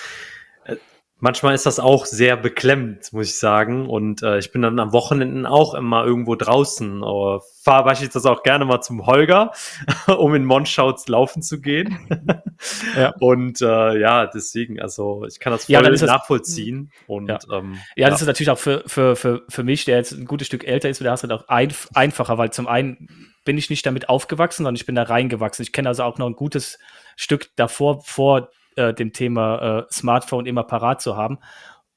[1.24, 3.88] manchmal ist das auch sehr beklemmend, muss ich sagen.
[3.90, 7.02] Und äh, ich bin dann am Wochenenden auch immer irgendwo draußen.
[7.02, 9.52] Äh, Fahre beispielsweise auch gerne mal zum Holger,
[10.18, 11.98] um in Monschau laufen zu gehen.
[12.98, 13.14] ja.
[13.22, 16.92] Und äh, ja, deswegen, also ich kann das voll ja, das nachvollziehen.
[17.08, 17.40] Und, ja.
[17.50, 20.48] Ähm, ja, das ist natürlich auch für, für, für, für mich, der jetzt ein gutes
[20.48, 23.08] Stück älter ist, der hast halt auch ein, einfacher, weil zum einen
[23.46, 25.64] bin ich nicht damit aufgewachsen, sondern ich bin da reingewachsen.
[25.64, 26.80] Ich kenne also auch noch ein gutes
[27.16, 31.40] Stück davor, vor äh, dem Thema äh, Smartphone immer parat zu haben.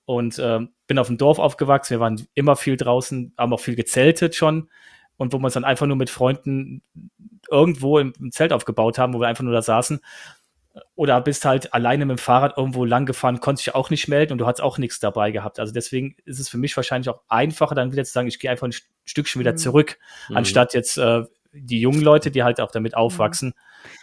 [0.05, 3.75] Und äh, bin auf dem Dorf aufgewachsen, wir waren immer viel draußen, haben auch viel
[3.75, 4.71] gezeltet schon.
[5.17, 6.83] Und wo wir uns dann einfach nur mit Freunden
[7.51, 10.01] irgendwo im, im Zelt aufgebaut haben, wo wir einfach nur da saßen.
[10.95, 14.33] Oder bist halt alleine mit dem Fahrrad irgendwo lang gefahren, konntest dich auch nicht melden
[14.33, 15.59] und du hast auch nichts dabei gehabt.
[15.59, 18.51] Also deswegen ist es für mich wahrscheinlich auch einfacher, dann wieder zu sagen, ich gehe
[18.51, 18.75] einfach ein
[19.07, 19.57] Stückchen wieder mhm.
[19.57, 19.99] zurück,
[20.29, 20.37] mhm.
[20.37, 21.23] anstatt jetzt äh,
[21.53, 22.95] die jungen Leute, die halt auch damit
[23.47, 23.55] mhm.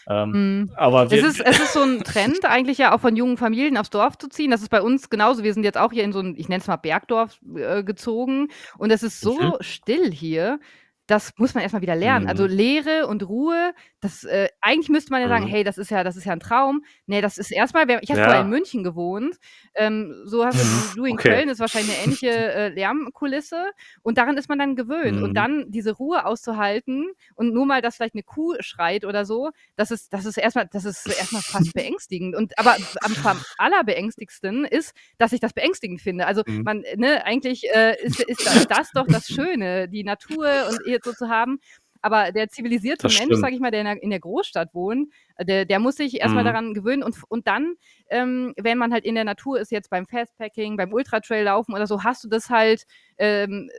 [0.08, 0.72] Ähm, mhm.
[0.76, 3.90] aber es, ist, es ist so ein Trend eigentlich ja auch von jungen Familien aufs
[3.90, 4.52] Dorf zu ziehen.
[4.52, 5.44] Das ist bei uns genauso.
[5.44, 8.50] Wir sind jetzt auch hier in so ein, ich nenne es mal Bergdorf äh, gezogen
[8.78, 9.54] und es ist so mhm.
[9.62, 10.60] still hier
[11.08, 12.28] das muss man erstmal wieder lernen.
[12.28, 12.50] Also, mhm.
[12.50, 15.50] Also Leere und Ruhe, das äh, eigentlich müsste man ja sagen, mhm.
[15.50, 16.84] hey, das ist ja, das ist ja ein Traum.
[17.08, 18.26] Nee, das ist erstmal, ich habe ja.
[18.26, 19.36] vorher in München gewohnt.
[19.76, 20.96] Ähm, so hast mhm.
[20.96, 21.30] du in okay.
[21.30, 23.66] Köln, ist wahrscheinlich eine ähnliche äh, Lärmkulisse.
[24.02, 25.18] Und daran ist man dann gewöhnt.
[25.18, 25.24] Mhm.
[25.24, 29.52] Und dann diese Ruhe auszuhalten und nur mal, dass vielleicht eine Kuh schreit oder so,
[29.76, 32.36] das ist, das ist erstmal, das ist erstmal fast beängstigend.
[32.36, 36.28] Und aber am, allerbeängstigsten ist, dass ich das beängstigend finde.
[36.28, 36.64] Also mhm.
[36.64, 41.06] man, ne, eigentlich äh, ist, ist das, das doch das Schöne, die Natur und jetzt
[41.06, 41.60] so zu haben.
[42.04, 45.08] Aber der zivilisierte das Mensch, sage ich mal, der in der, in der, Großstadt wohnt,
[45.40, 46.48] der, der muss sich erstmal mhm.
[46.48, 47.76] daran gewöhnen und, und dann,
[48.10, 51.88] ähm, wenn man halt in der Natur ist, jetzt beim Fastpacking, beim Ultratrail laufen oder
[51.88, 52.86] so, hast du das halt
[53.18, 53.70] ähm,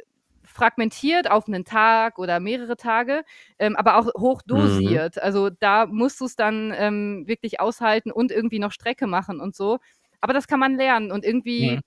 [0.43, 3.25] fragmentiert auf einen Tag oder mehrere Tage,
[3.59, 5.17] ähm, aber auch hochdosiert.
[5.17, 5.23] Mhm.
[5.23, 9.55] Also da musst du es dann ähm, wirklich aushalten und irgendwie noch Strecke machen und
[9.55, 9.81] so.
[10.23, 11.81] Aber das kann man lernen und irgendwie mhm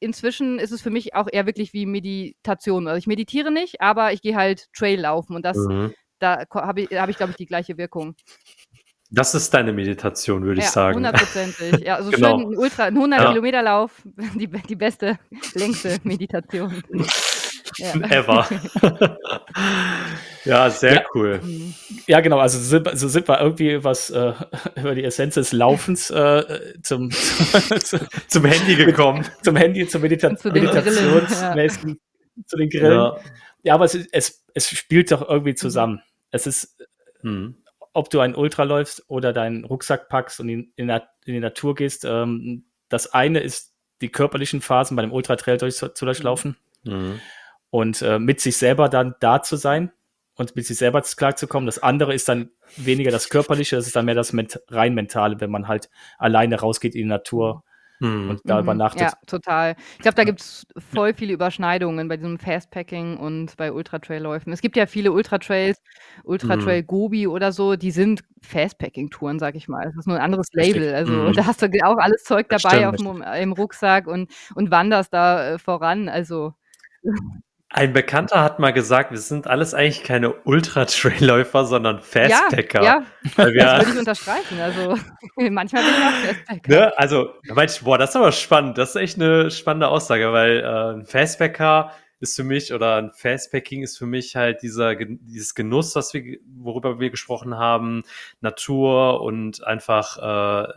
[0.00, 2.88] inzwischen ist es für mich auch eher wirklich wie Meditation.
[2.88, 5.94] Also ich meditiere nicht, aber ich gehe halt Trail laufen und das, mhm.
[6.18, 8.16] da habe ich, hab ich glaube ich, die gleiche Wirkung.
[9.12, 10.96] Das ist deine Meditation, würde ja, ich sagen.
[10.96, 11.84] Hundertprozentig.
[11.84, 12.38] Ja, also genau.
[12.38, 13.28] schön ein Ultra, ein 100 ja.
[13.30, 14.02] Kilometer Lauf,
[14.34, 15.18] die, die beste,
[15.54, 16.82] längste Meditation.
[17.76, 17.94] Ja.
[18.10, 18.46] Ever.
[20.44, 21.02] ja, sehr ja.
[21.14, 21.40] cool.
[22.06, 22.38] Ja, genau.
[22.38, 24.32] Also sind, so sind wir irgendwie was äh,
[24.76, 27.10] über die Essenz des Laufens äh, zum,
[28.28, 29.26] zum Handy gekommen.
[29.42, 31.90] zum Handy, zur Medita zu meditationsmäßigen,
[32.36, 32.42] ja.
[32.46, 32.92] zu den Grillen.
[32.92, 33.16] Ja,
[33.62, 35.94] ja aber es, es, es spielt doch irgendwie zusammen.
[35.94, 36.00] Mhm.
[36.30, 36.78] Es ist,
[37.22, 37.56] mhm.
[37.92, 41.74] ob du einen Ultra läufst oder deinen Rucksack packst und in, in, in die Natur
[41.74, 42.04] gehst.
[42.04, 46.56] Ähm, das eine ist die körperlichen Phasen bei dem Ultra-Trail durch, zu durchlaufen.
[46.84, 47.20] Mhm
[47.70, 49.92] und äh, mit sich selber dann da zu sein
[50.34, 51.66] und mit sich selber klarzukommen.
[51.66, 54.34] Das andere ist dann weniger das Körperliche, das ist dann mehr das
[54.68, 57.62] rein Mentale, wenn man halt alleine rausgeht in die Natur
[58.00, 58.30] hm.
[58.30, 58.62] und da mhm.
[58.62, 59.02] übernachtet.
[59.02, 59.76] Ja, total.
[59.92, 64.52] Ich glaube, da gibt es voll viele Überschneidungen bei diesem Fastpacking und bei Ultratrail-Läufen.
[64.52, 65.78] Es gibt ja viele Ultratrails,
[66.24, 66.86] Ultratrail mhm.
[66.86, 69.84] Gobi oder so, die sind Fastpacking-Touren, sag ich mal.
[69.84, 70.94] Das ist nur ein anderes Label.
[70.94, 71.32] Also mhm.
[71.34, 75.54] da hast du auch alles Zeug dabei auf dem, im Rucksack und, und wanderst da
[75.54, 76.08] äh, voran.
[76.08, 76.54] Also
[77.72, 82.82] ein Bekannter hat mal gesagt, wir sind alles eigentlich keine Ultra-Trailläufer, sondern Fastpacker.
[82.82, 83.04] Ja,
[83.36, 83.78] ja.
[83.78, 84.60] das würde ich unterstreichen.
[84.60, 84.98] Also
[85.36, 86.68] manchmal bin ich auch Fastpacker.
[86.68, 86.98] Ne?
[86.98, 88.76] Also, ich, boah, das ist aber spannend.
[88.76, 93.12] Das ist echt eine spannende Aussage, weil äh, ein Fastpacker ist für mich oder ein
[93.12, 98.02] Fastpacking ist für mich halt dieser dieses Genuss, was wir worüber wir gesprochen haben,
[98.40, 100.68] Natur und einfach äh,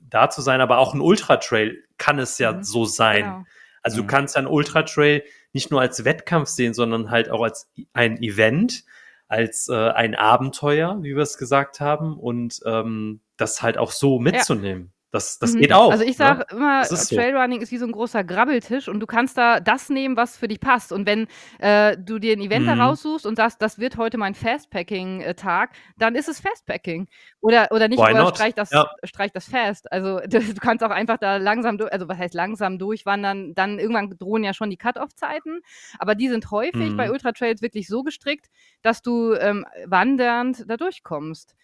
[0.00, 0.60] da zu sein.
[0.60, 2.62] Aber auch ein Ultra-Trail kann es ja mhm.
[2.62, 3.24] so sein.
[3.24, 3.44] Genau.
[3.82, 4.06] Also mhm.
[4.06, 8.22] du kannst ja ein Ultra-Trail nicht nur als Wettkampf sehen, sondern halt auch als ein
[8.22, 8.84] Event,
[9.28, 14.18] als äh, ein Abenteuer, wie wir es gesagt haben, und ähm, das halt auch so
[14.18, 14.92] mitzunehmen.
[14.94, 15.01] Ja.
[15.12, 15.60] Das, das mhm.
[15.60, 15.92] geht auch.
[15.92, 16.46] Also ich sage ne?
[16.56, 17.64] immer, Trailrunning so.
[17.64, 20.58] ist wie so ein großer Grabbeltisch und du kannst da das nehmen, was für dich
[20.58, 20.90] passt.
[20.90, 21.26] Und wenn
[21.58, 22.78] äh, du dir ein Event mhm.
[22.78, 27.08] da raussuchst und sagst, das wird heute mein Fastpacking-Tag, dann ist es Fastpacking.
[27.42, 28.90] Oder, oder nicht, Why oder streich das, ja.
[29.04, 29.92] streich das fast.
[29.92, 33.78] Also du, du, kannst auch einfach da langsam, durch, also was heißt langsam durchwandern, dann
[33.78, 35.60] irgendwann drohen ja schon die Cut-Off-Zeiten.
[35.98, 36.96] Aber die sind häufig mhm.
[36.96, 38.46] bei Ultratrails wirklich so gestrickt,
[38.80, 41.54] dass du ähm, wandernd da durchkommst.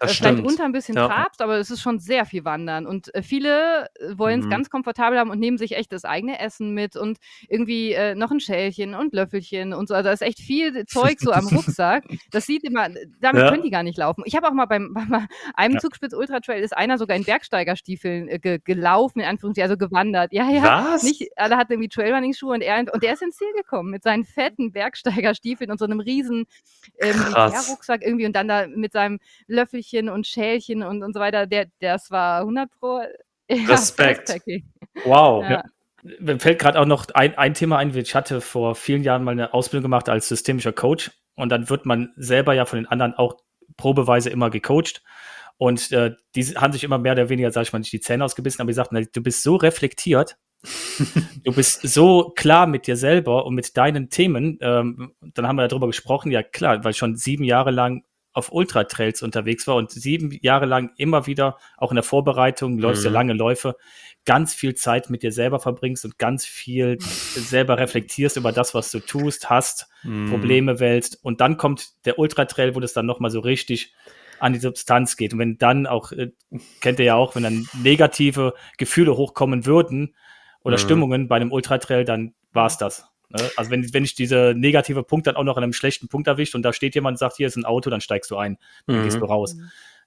[0.00, 0.50] Das vielleicht stimmt.
[0.50, 1.06] unter ein bisschen ja.
[1.06, 2.86] trabst, aber es ist schon sehr viel Wandern.
[2.86, 4.50] Und äh, viele äh, wollen es mhm.
[4.50, 8.30] ganz komfortabel haben und nehmen sich echt das eigene Essen mit und irgendwie äh, noch
[8.30, 9.94] ein Schälchen und Löffelchen und so.
[9.94, 12.04] Also da ist echt viel Zeug so am Rucksack.
[12.30, 12.88] Das sieht immer,
[13.20, 13.50] damit ja.
[13.50, 14.22] können die gar nicht laufen.
[14.24, 15.80] Ich habe auch mal beim, bei einem ja.
[15.80, 20.32] Zugspitz Ultra Trail ist einer sogar in Bergsteigerstiefeln äh, ge gelaufen, in Anführungszeichen, also gewandert.
[20.32, 20.92] Ja, ja.
[20.94, 21.02] Was?
[21.02, 24.24] Nicht, alle hatten irgendwie Trailrunning-Schuhe und er und der ist ins Ziel gekommen mit seinen
[24.24, 26.46] fetten Bergsteigerstiefeln und so einem riesen
[26.98, 27.20] ähm,
[27.70, 31.46] Rucksack irgendwie und dann da mit seinem Löffelchen und Schälchen und, und so weiter.
[31.46, 33.00] Der, das war 100 pro.
[33.50, 34.40] Respekt.
[35.04, 35.44] wow.
[35.48, 35.64] Ja.
[36.18, 37.94] Mir fällt gerade auch noch ein, ein Thema ein.
[37.94, 41.84] Ich hatte vor vielen Jahren mal eine Ausbildung gemacht als systemischer Coach und dann wird
[41.84, 43.36] man selber ja von den anderen auch
[43.76, 45.02] probeweise immer gecoacht.
[45.58, 48.24] Und äh, die haben sich immer mehr oder weniger, sag ich mal, nicht die Zähne
[48.24, 50.38] ausgebissen, aber die sagten, du bist so reflektiert,
[51.44, 54.58] du bist so klar mit dir selber und mit deinen Themen.
[54.62, 58.52] Ähm, dann haben wir darüber gesprochen, ja klar, weil ich schon sieben Jahre lang auf
[58.52, 63.06] Ultra-Trails unterwegs war und sieben Jahre lang immer wieder, auch in der Vorbereitung, läufst mhm.
[63.06, 63.76] ja lange Läufe,
[64.24, 68.90] ganz viel Zeit mit dir selber verbringst und ganz viel selber reflektierst über das, was
[68.90, 70.30] du tust, hast, mhm.
[70.30, 71.18] Probleme wälzt.
[71.22, 73.94] Und dann kommt der Ultra-Trail, wo das dann nochmal so richtig
[74.38, 75.32] an die Substanz geht.
[75.32, 76.30] Und wenn dann auch, äh,
[76.80, 80.14] kennt ihr ja auch, wenn dann negative Gefühle hochkommen würden
[80.62, 80.80] oder mhm.
[80.80, 83.09] Stimmungen bei einem Ultratrail, dann war es das.
[83.30, 83.50] Ne?
[83.56, 86.54] Also wenn, wenn ich diese negative Punkt dann auch noch an einem schlechten Punkt erwischt
[86.54, 89.00] und da steht jemand und sagt, hier ist ein Auto, dann steigst du ein, dann
[89.00, 89.04] mhm.
[89.04, 89.56] gehst du raus.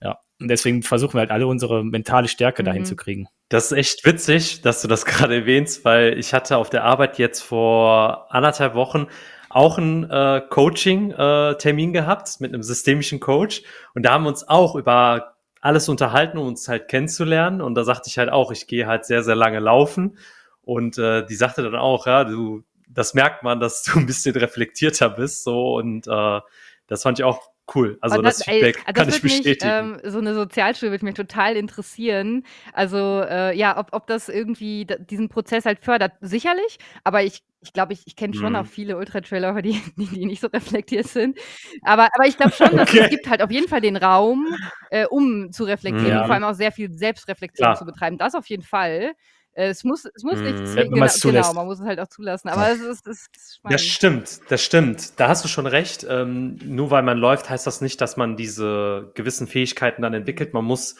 [0.02, 0.20] Ja.
[0.40, 2.66] Und deswegen versuchen wir halt alle unsere mentale Stärke mhm.
[2.66, 3.28] dahin zu kriegen.
[3.50, 7.18] Das ist echt witzig, dass du das gerade erwähnst, weil ich hatte auf der Arbeit
[7.18, 9.08] jetzt vor anderthalb Wochen
[9.50, 13.62] auch einen äh, Coaching-Termin äh, gehabt mit einem systemischen Coach.
[13.94, 17.62] Und da haben wir uns auch über alles unterhalten, um uns halt kennenzulernen.
[17.62, 20.18] Und da sagte ich halt auch, ich gehe halt sehr, sehr lange laufen.
[20.64, 22.64] Und äh, die sagte dann auch, ja, du,
[22.94, 25.44] das merkt man, dass du ein bisschen reflektierter bist.
[25.44, 26.42] So und äh,
[26.88, 29.92] das fand ich auch Cool, also das, das Feedback ey, das kann ich bestätigen.
[29.92, 32.46] Mich, ähm, so eine Sozialschule würde mich total interessieren.
[32.74, 36.78] Also äh, ja, ob, ob das irgendwie diesen Prozess halt fördert, sicherlich.
[37.06, 38.58] Aber ich ich glaube, ich, ich kenne schon mhm.
[38.58, 41.40] auch viele Ultra-Trailer, die, die, die, nicht so reflektiert sind.
[41.82, 43.00] Aber, aber ich glaube schon, dass okay.
[43.04, 44.46] es gibt halt auf jeden Fall den Raum,
[44.90, 46.20] äh, um zu reflektieren ja.
[46.22, 47.76] und vor allem auch sehr viel Selbstreflexion ja.
[47.76, 48.18] zu betreiben.
[48.18, 49.14] Das auf jeden Fall.
[49.54, 50.94] Äh, es muss, es muss nicht mhm.
[50.94, 52.50] genau, genau, man muss es halt auch zulassen.
[52.50, 53.74] Aber es ist, es ist spannend.
[53.74, 55.20] Das stimmt, das stimmt.
[55.20, 56.06] Da hast du schon recht.
[56.10, 60.54] Ähm, nur weil man läuft, heißt das nicht, dass man diese gewissen Fähigkeiten dann entwickelt.
[60.54, 60.96] Man muss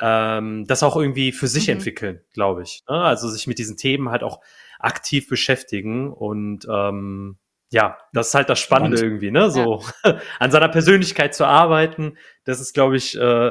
[0.00, 1.74] ähm, das auch irgendwie für sich mhm.
[1.74, 2.84] entwickeln, glaube ich.
[2.88, 2.96] Ne?
[2.96, 4.40] Also sich mit diesen Themen halt auch
[4.78, 7.38] aktiv beschäftigen und ähm,
[7.70, 9.22] ja, das ist halt das Spannende Spannend.
[9.22, 9.50] irgendwie, ne?
[9.50, 10.18] So ja.
[10.38, 13.50] an seiner Persönlichkeit zu arbeiten, das ist, glaube ich, äh,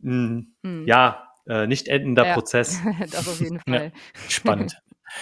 [0.00, 0.86] mh, hm.
[0.86, 2.34] ja, äh, nicht endender ja.
[2.34, 2.80] Prozess.
[3.10, 3.92] das auf jeden Fall.
[3.94, 4.00] Ja.
[4.28, 4.80] Spannend.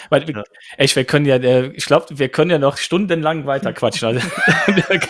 [0.08, 0.42] Weil, ja.
[0.76, 4.08] echt, wir können ja, äh, ich glaube, wir können ja noch stundenlang weiter quatschen.
[4.08, 4.26] Also,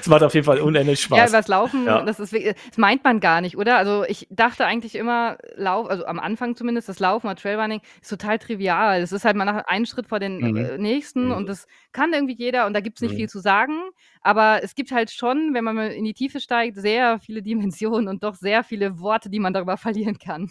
[0.00, 1.18] es macht auf jeden Fall unendlich Spaß.
[1.18, 2.02] Ja, übers Laufen, ja.
[2.02, 3.76] das ist, das meint man gar nicht, oder?
[3.76, 8.08] Also ich dachte eigentlich immer, Lauf, also am Anfang zumindest, das Laufen oder Trailrunning ist
[8.08, 9.00] total trivial.
[9.00, 10.56] Es ist halt mal nach einen Schritt vor den mhm.
[10.56, 11.32] äh, nächsten mhm.
[11.32, 13.18] und das kann irgendwie jeder und da gibt es nicht mhm.
[13.18, 13.74] viel zu sagen.
[14.20, 18.08] Aber es gibt halt schon, wenn man mal in die Tiefe steigt, sehr viele Dimensionen
[18.08, 20.50] und doch sehr viele Worte, die man darüber verlieren kann.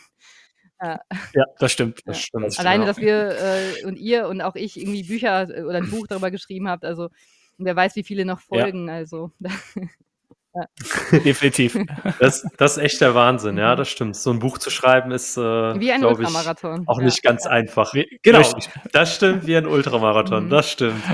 [0.82, 1.00] Ja.
[1.34, 2.02] ja, das stimmt.
[2.06, 5.64] Das stimmt das Alleine, dass wir äh, und ihr und auch ich irgendwie Bücher äh,
[5.64, 7.10] oder ein Buch darüber geschrieben habt, also
[7.58, 8.88] wer weiß, wie viele noch folgen.
[8.88, 8.94] Ja.
[8.94, 9.32] Also.
[9.40, 11.20] ja.
[11.20, 11.78] Definitiv.
[12.20, 13.78] Das, das ist echt der Wahnsinn, ja, mhm.
[13.78, 14.16] das stimmt.
[14.16, 16.84] So ein Buch zu schreiben ist, äh, wie ein Ultramarathon.
[16.84, 17.94] Ich, auch nicht ganz einfach.
[17.94, 18.70] Wie, genau, richtig.
[18.92, 20.50] das stimmt, wie ein Ultramarathon, mhm.
[20.50, 21.04] das stimmt.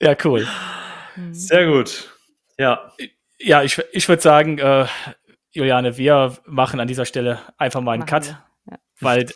[0.00, 0.46] Ja, cool.
[1.16, 1.34] Mhm.
[1.34, 2.16] Sehr gut.
[2.58, 2.92] Ja.
[3.40, 4.86] Ja, ich, ich würde sagen, äh,
[5.58, 8.40] Juliane, wir machen an dieser Stelle einfach mal einen machen Cut,
[8.70, 8.78] ja.
[9.00, 9.26] weil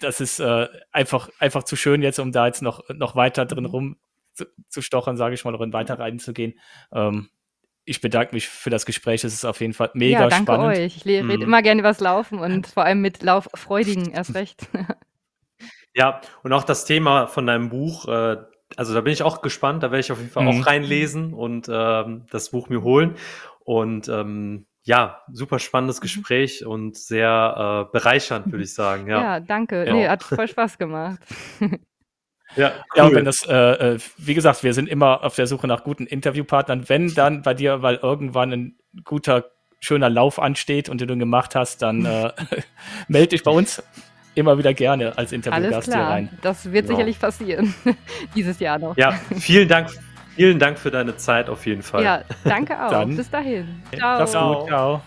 [0.00, 3.64] das ist äh, einfach, einfach zu schön jetzt, um da jetzt noch, noch weiter drin
[3.64, 3.70] mhm.
[3.70, 3.96] rum
[4.32, 6.58] zu, zu stochern, sage ich mal, oder weiter reinzugehen.
[6.92, 7.28] Ähm,
[7.84, 9.22] ich bedanke mich für das Gespräch.
[9.22, 10.78] Es ist auf jeden Fall mega ja, danke spannend.
[10.78, 10.96] Euch.
[10.96, 11.42] Ich rede mhm.
[11.42, 14.66] immer gerne über das Laufen und vor allem mit Lauffreudigen erst recht.
[15.94, 18.38] ja, und auch das Thema von deinem Buch, äh,
[18.76, 20.60] also da bin ich auch gespannt, da werde ich auf jeden Fall mhm.
[20.62, 23.14] auch reinlesen und ähm, das Buch mir holen.
[23.60, 26.02] Und ähm, ja, super spannendes mhm.
[26.02, 29.08] Gespräch und sehr äh, bereichernd, würde ich sagen.
[29.08, 29.84] Ja, ja danke.
[29.84, 29.92] Ja.
[29.92, 31.18] Nee, hat voll Spaß gemacht.
[31.60, 31.78] Ja, cool.
[32.96, 35.82] ja, und wenn das, äh, äh, wie gesagt, wir sind immer auf der Suche nach
[35.82, 36.88] guten Interviewpartnern.
[36.88, 41.56] Wenn dann bei dir, weil irgendwann ein guter, schöner Lauf ansteht und du den gemacht
[41.56, 42.30] hast, dann äh,
[43.08, 43.82] melde dich bei uns
[44.36, 46.38] immer wieder gerne als Interviewgast hier rein.
[46.42, 46.92] Das wird ja.
[46.92, 47.74] sicherlich passieren,
[48.36, 48.96] dieses Jahr noch.
[48.96, 49.90] Ja, vielen Dank
[50.36, 52.04] Vielen Dank für deine Zeit auf jeden Fall.
[52.04, 52.90] Ja, danke auch.
[52.90, 53.16] Dann.
[53.16, 53.82] Bis dahin.
[53.96, 54.26] Ciao.
[54.26, 54.66] Ciao.
[54.66, 55.02] Ciao.